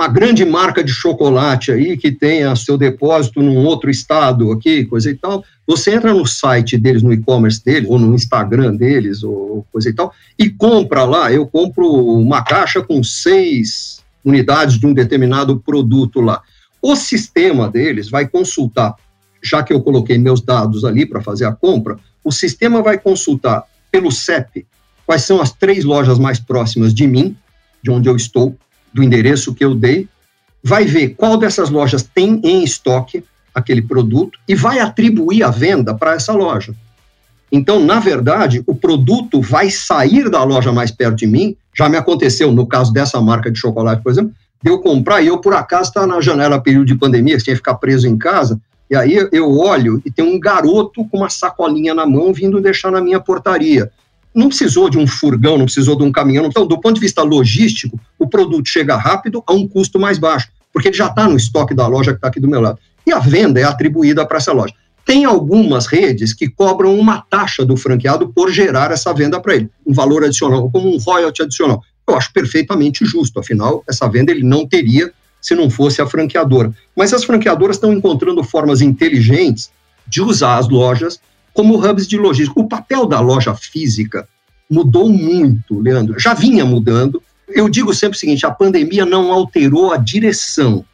[0.00, 5.10] uma grande marca de chocolate aí que tenha seu depósito num outro estado aqui, coisa
[5.10, 5.44] e tal.
[5.66, 9.92] Você entra no site deles, no e-commerce deles, ou no Instagram deles, ou coisa e
[9.92, 11.30] tal, e compra lá.
[11.30, 16.40] Eu compro uma caixa com seis unidades de um determinado produto lá.
[16.80, 18.94] O sistema deles vai consultar,
[19.42, 23.64] já que eu coloquei meus dados ali para fazer a compra, o sistema vai consultar
[23.92, 24.66] pelo CEP
[25.04, 27.36] quais são as três lojas mais próximas de mim,
[27.82, 28.56] de onde eu estou,
[28.92, 30.08] do endereço que eu dei,
[30.62, 33.24] vai ver qual dessas lojas tem em estoque
[33.54, 36.74] aquele produto e vai atribuir a venda para essa loja.
[37.52, 41.56] Então, na verdade, o produto vai sair da loja mais perto de mim.
[41.74, 44.32] Já me aconteceu, no caso dessa marca de chocolate, por exemplo,
[44.62, 47.54] de eu comprar e eu, por acaso, estar na janela período de pandemia, que tinha
[47.54, 51.30] que ficar preso em casa, e aí eu olho e tem um garoto com uma
[51.30, 53.90] sacolinha na mão vindo deixar na minha portaria.
[54.34, 56.46] Não precisou de um furgão, não precisou de um caminhão.
[56.46, 60.48] Então, do ponto de vista logístico, o produto chega rápido a um custo mais baixo.
[60.72, 62.78] porque ele já está no estoque da loja que está aqui do meu lado.
[63.04, 64.72] E a venda é atribuída para essa loja.
[65.04, 69.68] Tem algumas redes que cobram uma taxa do franqueado por gerar essa venda para ele,
[69.84, 71.82] um valor adicional, como um royalty adicional.
[72.08, 76.72] Eu acho perfeitamente justo, afinal, essa venda ele não teria se não fosse a franqueadora.
[76.94, 79.70] Mas as franqueadoras estão encontrando formas inteligentes
[80.06, 81.18] de usar as lojas
[81.52, 82.60] como hubs de logística.
[82.60, 84.28] O papel da loja física
[84.70, 86.18] mudou muito, Leandro.
[86.18, 87.22] Já vinha mudando.
[87.48, 90.84] Eu digo sempre o seguinte: a pandemia não alterou a direção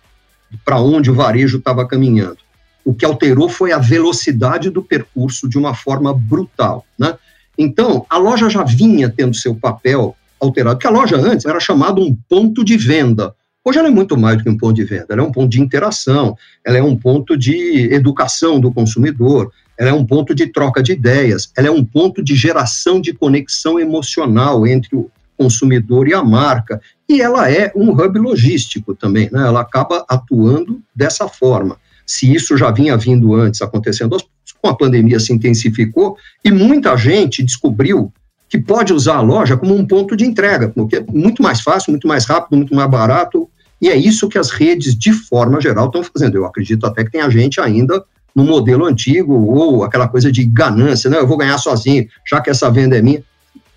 [0.64, 2.38] para onde o varejo estava caminhando.
[2.84, 6.86] O que alterou foi a velocidade do percurso de uma forma brutal.
[6.98, 7.16] Né?
[7.58, 12.00] Então, a loja já vinha tendo seu papel alterado, porque a loja antes era chamada
[12.00, 13.34] um ponto de venda.
[13.64, 15.50] Hoje ela é muito mais do que um ponto de venda, ela é um ponto
[15.50, 20.46] de interação, ela é um ponto de educação do consumidor, ela é um ponto de
[20.46, 26.08] troca de ideias, ela é um ponto de geração de conexão emocional entre o consumidor
[26.08, 29.46] e a marca, e ela é um hub logístico também, né?
[29.46, 31.76] ela acaba atuando dessa forma.
[32.06, 34.16] Se isso já vinha vindo antes acontecendo,
[34.62, 38.12] com a pandemia se intensificou e muita gente descobriu
[38.48, 41.90] que pode usar a loja como um ponto de entrega, porque é muito mais fácil,
[41.90, 43.50] muito mais rápido, muito mais barato,
[43.80, 46.36] e é isso que as redes, de forma geral, estão fazendo.
[46.36, 48.02] Eu acredito até que tem a gente ainda
[48.36, 51.18] no modelo antigo, ou aquela coisa de ganância, né?
[51.18, 53.24] Eu vou ganhar sozinho, já que essa venda é minha.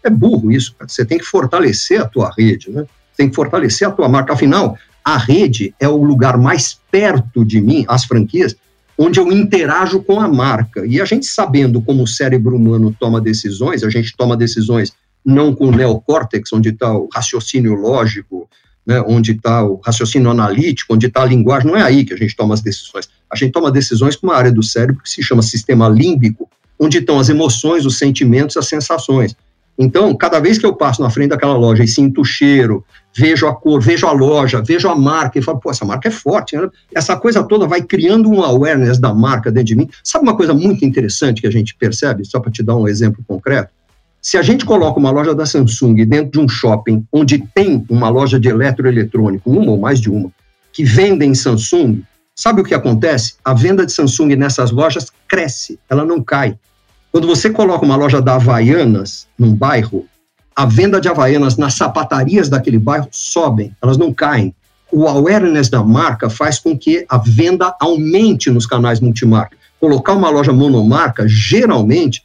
[0.03, 0.89] É burro isso, cara.
[0.89, 2.85] Você tem que fortalecer a tua rede, né?
[3.15, 4.33] Tem que fortalecer a tua marca.
[4.33, 8.53] Afinal, a rede é o lugar mais perto de mim, as franquias,
[8.97, 10.85] onde eu interajo com a marca.
[10.85, 14.91] E a gente sabendo como o cérebro humano toma decisões, a gente toma decisões
[15.25, 18.49] não com o neocórtex, onde está o raciocínio lógico,
[18.85, 22.17] né, onde está o raciocínio analítico, onde está a linguagem, não é aí que a
[22.17, 23.07] gente toma as decisões.
[23.31, 26.49] A gente toma decisões com uma área do cérebro que se chama sistema límbico,
[26.79, 29.35] onde estão as emoções, os sentimentos, as sensações.
[29.77, 32.83] Então, cada vez que eu passo na frente daquela loja e sinto o cheiro,
[33.15, 36.11] vejo a cor, vejo a loja, vejo a marca e falo, pô, essa marca é
[36.11, 36.57] forte.
[36.57, 36.67] Né?
[36.93, 39.89] Essa coisa toda vai criando um awareness da marca dentro de mim.
[40.03, 43.23] Sabe uma coisa muito interessante que a gente percebe, só para te dar um exemplo
[43.25, 43.71] concreto?
[44.21, 48.09] Se a gente coloca uma loja da Samsung dentro de um shopping onde tem uma
[48.09, 50.29] loja de eletroeletrônico, uma ou mais de uma,
[50.73, 52.01] que vendem Samsung,
[52.35, 53.35] sabe o que acontece?
[53.45, 56.57] A venda de Samsung nessas lojas cresce, ela não cai.
[57.13, 60.05] Quando você coloca uma loja da Havaianas num bairro,
[60.53, 64.53] a venda de Havaianas nas sapatarias daquele bairro sobem, elas não caem.
[64.91, 69.55] O awareness da marca faz com que a venda aumente nos canais multimarca.
[69.79, 72.23] Colocar uma loja monomarca geralmente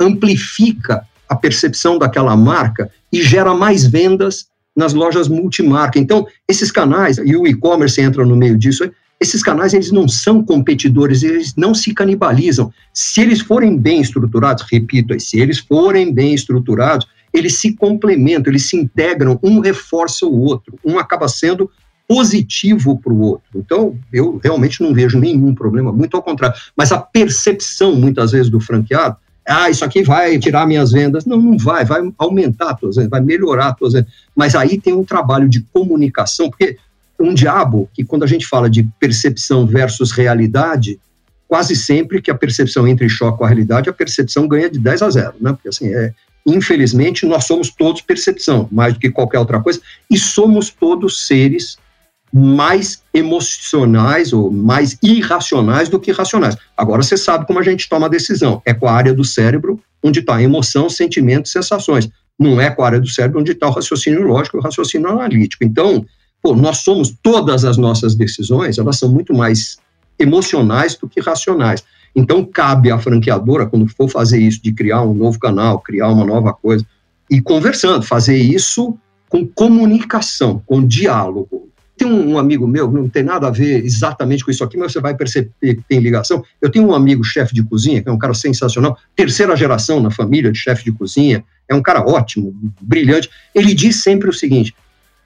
[0.00, 4.46] amplifica a percepção daquela marca e gera mais vendas
[4.76, 5.98] nas lojas multimarca.
[5.98, 10.44] Então, esses canais, e o e-commerce entra no meio disso, esses canais eles não são
[10.44, 12.70] competidores, eles não se canibalizam.
[12.92, 18.68] Se eles forem bem estruturados, repito, se eles forem bem estruturados, eles se complementam, eles
[18.68, 21.70] se integram, um reforça o outro, um acaba sendo
[22.06, 23.48] positivo para o outro.
[23.54, 26.56] Então, eu realmente não vejo nenhum problema, muito ao contrário.
[26.76, 29.16] Mas a percepção, muitas vezes, do franqueado
[29.46, 31.24] ah, isso aqui vai tirar minhas vendas.
[31.24, 34.10] Não, não vai, vai aumentar as tuas vendas, vai melhorar as tuas vendas.
[34.34, 36.76] Mas aí tem um trabalho de comunicação, porque
[37.18, 40.98] um diabo que quando a gente fala de percepção versus realidade,
[41.48, 44.78] quase sempre que a percepção entra em choque com a realidade, a percepção ganha de
[44.78, 45.52] 10 a 0, né?
[45.52, 46.12] Porque assim, é,
[46.44, 49.80] infelizmente nós somos todos percepção, mais do que qualquer outra coisa,
[50.10, 51.78] e somos todos seres
[52.38, 56.54] mais emocionais ou mais irracionais do que racionais.
[56.76, 58.60] Agora você sabe como a gente toma a decisão.
[58.66, 62.10] É com a área do cérebro onde está emoção, sentimentos, sensações.
[62.38, 65.08] Não é com a área do cérebro onde está o raciocínio lógico e o raciocínio
[65.08, 65.64] analítico.
[65.64, 66.04] Então,
[66.42, 69.78] pô, nós somos, todas as nossas decisões, elas são muito mais
[70.18, 71.82] emocionais do que racionais.
[72.14, 76.26] Então, cabe à franqueadora, quando for fazer isso, de criar um novo canal, criar uma
[76.26, 76.84] nova coisa,
[77.30, 78.94] e conversando, fazer isso
[79.30, 81.66] com comunicação, com diálogo.
[81.96, 85.00] Tem um amigo meu, não tem nada a ver exatamente com isso aqui, mas você
[85.00, 86.44] vai perceber que tem ligação.
[86.60, 90.10] Eu tenho um amigo chefe de cozinha, que é um cara sensacional, terceira geração na
[90.10, 93.30] família de chefe de cozinha, é um cara ótimo, brilhante.
[93.54, 94.74] Ele diz sempre o seguinte: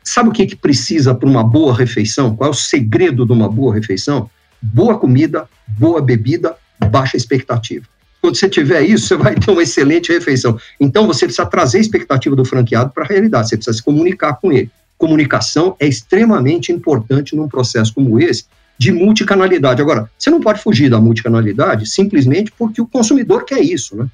[0.05, 2.37] sabe o que, que precisa para uma boa refeição?
[2.37, 4.31] Qual é o segredo de uma boa refeição?
[4.63, 6.55] Boa comida, boa bebida,
[6.89, 7.85] baixa expectativa.
[8.21, 10.59] Quando você tiver isso, você vai ter uma excelente refeição.
[10.79, 14.35] Então, você precisa trazer a expectativa do franqueado para a realidade, você precisa se comunicar
[14.35, 18.45] com ele comunicação é extremamente importante num processo como esse
[18.79, 19.81] de multicanalidade.
[19.81, 24.07] Agora, você não pode fugir da multicanalidade simplesmente porque o consumidor quer isso, né?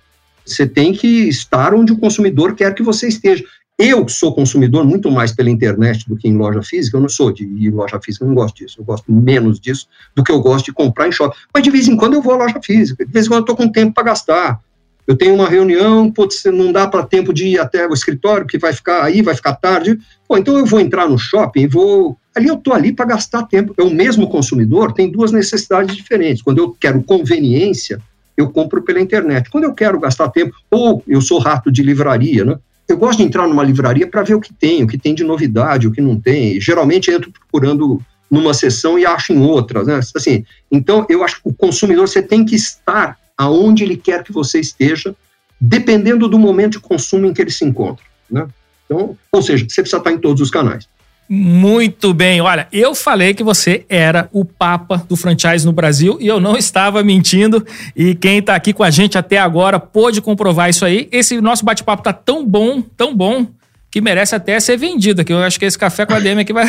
[0.44, 3.44] Você tem que estar onde o consumidor quer que você esteja.
[3.76, 7.32] Eu sou consumidor muito mais pela internet do que em loja física, eu não sou
[7.32, 10.30] de ir em loja física, eu não gosto disso, eu gosto menos disso do que
[10.30, 11.36] eu gosto de comprar em shopping.
[11.52, 13.52] Mas de vez em quando eu vou à loja física, de vez em quando eu
[13.52, 14.60] estou com tempo para gastar
[15.06, 18.58] eu tenho uma reunião, putz, não dá para tempo de ir até o escritório, porque
[18.58, 19.98] vai ficar aí, vai ficar tarde.
[20.26, 23.74] Pô, então eu vou entrar no shopping vou Ali eu estou ali para gastar tempo.
[23.78, 26.42] Eu mesmo consumidor tem duas necessidades diferentes.
[26.42, 27.98] Quando eu quero conveniência,
[28.36, 29.48] eu compro pela internet.
[29.48, 32.58] Quando eu quero gastar tempo, ou eu sou rato de livraria, né?
[32.86, 35.24] Eu gosto de entrar numa livraria para ver o que tem, o que tem de
[35.24, 36.60] novidade, o que não tem.
[36.60, 40.00] Geralmente entro procurando numa sessão e acho em outra, né?
[40.14, 44.32] Assim, então eu acho que o consumidor você tem que estar aonde ele quer que
[44.32, 45.14] você esteja,
[45.60, 48.46] dependendo do momento de consumo em que ele se encontra, né?
[48.84, 50.88] Então, ou seja, você precisa estar em todos os canais.
[51.28, 52.40] Muito bem.
[52.40, 56.56] Olha, eu falei que você era o papa do franchise no Brasil e eu não
[56.56, 57.66] estava mentindo.
[57.96, 61.08] E quem está aqui com a gente até agora pôde comprovar isso aí.
[61.10, 63.44] Esse nosso bate-papo tá tão bom, tão bom,
[63.90, 65.32] que merece até ser vendido aqui.
[65.32, 66.66] Eu acho que esse café com a DM aqui vai,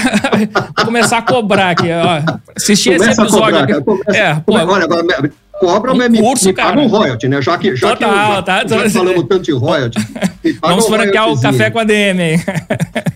[0.83, 1.89] começar a cobrar aqui.
[1.91, 2.39] Ó.
[2.55, 3.59] Assistir esse episódio.
[3.59, 7.41] Cobrar, Começa, é, pô, olha, agora, cobra, um me, curso, me, paga um royalty, né?
[7.41, 9.97] Já que, já Total, que, tá, já, já falamos tanto de royalty.
[10.61, 12.39] Vamos um franquear o café com a DM aí.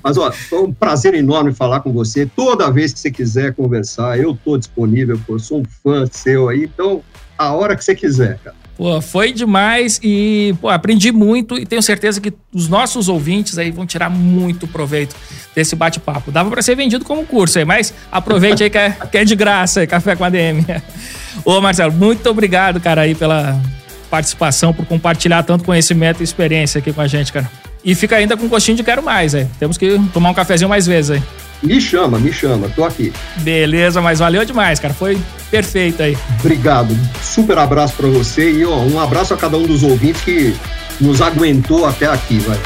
[0.04, 2.26] Mas, ó, foi um prazer enorme falar com você.
[2.26, 6.64] Toda vez que você quiser conversar, eu tô disponível, pô, sou um fã seu aí,
[6.64, 7.02] então,
[7.38, 8.61] a hora que você quiser, cara.
[8.82, 13.70] Pô, foi demais e pô, aprendi muito e tenho certeza que os nossos ouvintes aí
[13.70, 15.16] vão tirar muito proveito
[15.54, 16.32] desse bate-papo.
[16.32, 19.36] Dava para ser vendido como curso aí, mas aproveite aí que é, que é de
[19.36, 20.66] graça, Café com a DM.
[21.46, 23.62] Ô Marcelo, muito obrigado, cara, aí pela
[24.10, 27.52] participação, por compartilhar tanto conhecimento e experiência aqui com a gente, cara.
[27.86, 29.46] E fica ainda com gostinho de quero mais, aí.
[29.60, 31.24] Temos que tomar um cafezinho mais vezes aí.
[31.62, 33.14] Me chama, me chama, tô aqui.
[33.38, 34.94] Beleza, mas valeu demais, cara.
[34.94, 35.18] Foi
[35.52, 36.18] perfeito aí.
[36.40, 36.98] Obrigado.
[37.22, 40.56] Super abraço para você e ó, um abraço a cada um dos ouvintes que
[41.00, 42.58] nos aguentou até aqui, vai.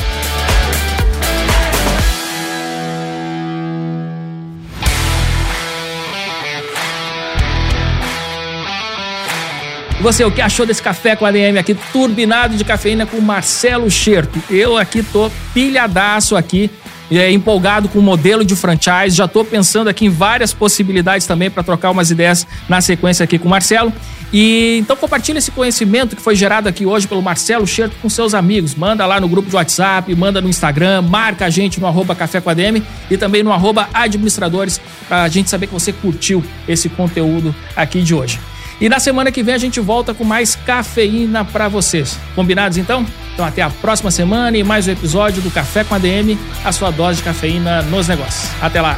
[10.01, 13.89] Você, o que achou desse café com a DM aqui, turbinado de cafeína com Marcelo
[13.89, 14.39] Scherto?
[14.49, 16.69] Eu aqui tô pilhadaço aqui
[17.12, 19.16] é, empolgado com o modelo de franchise.
[19.16, 23.38] Já estou pensando aqui em várias possibilidades também para trocar umas ideias na sequência aqui
[23.38, 23.91] com o Marcelo.
[24.34, 28.34] E então compartilha esse conhecimento que foi gerado aqui hoje pelo Marcelo Scherto com seus
[28.34, 28.76] amigos.
[28.76, 32.41] Manda lá no grupo de WhatsApp, manda no Instagram, marca a gente no arroba Café
[32.41, 36.43] com a DM e também no arroba administradores para a gente saber que você curtiu
[36.68, 38.39] esse conteúdo aqui de hoje.
[38.80, 42.19] E na semana que vem a gente volta com mais cafeína para vocês.
[42.36, 43.05] Combinados então?
[43.34, 46.71] Então até a próxima semana e mais um episódio do Café com a DM, a
[46.71, 48.49] sua dose de cafeína nos negócios.
[48.61, 48.97] Até lá.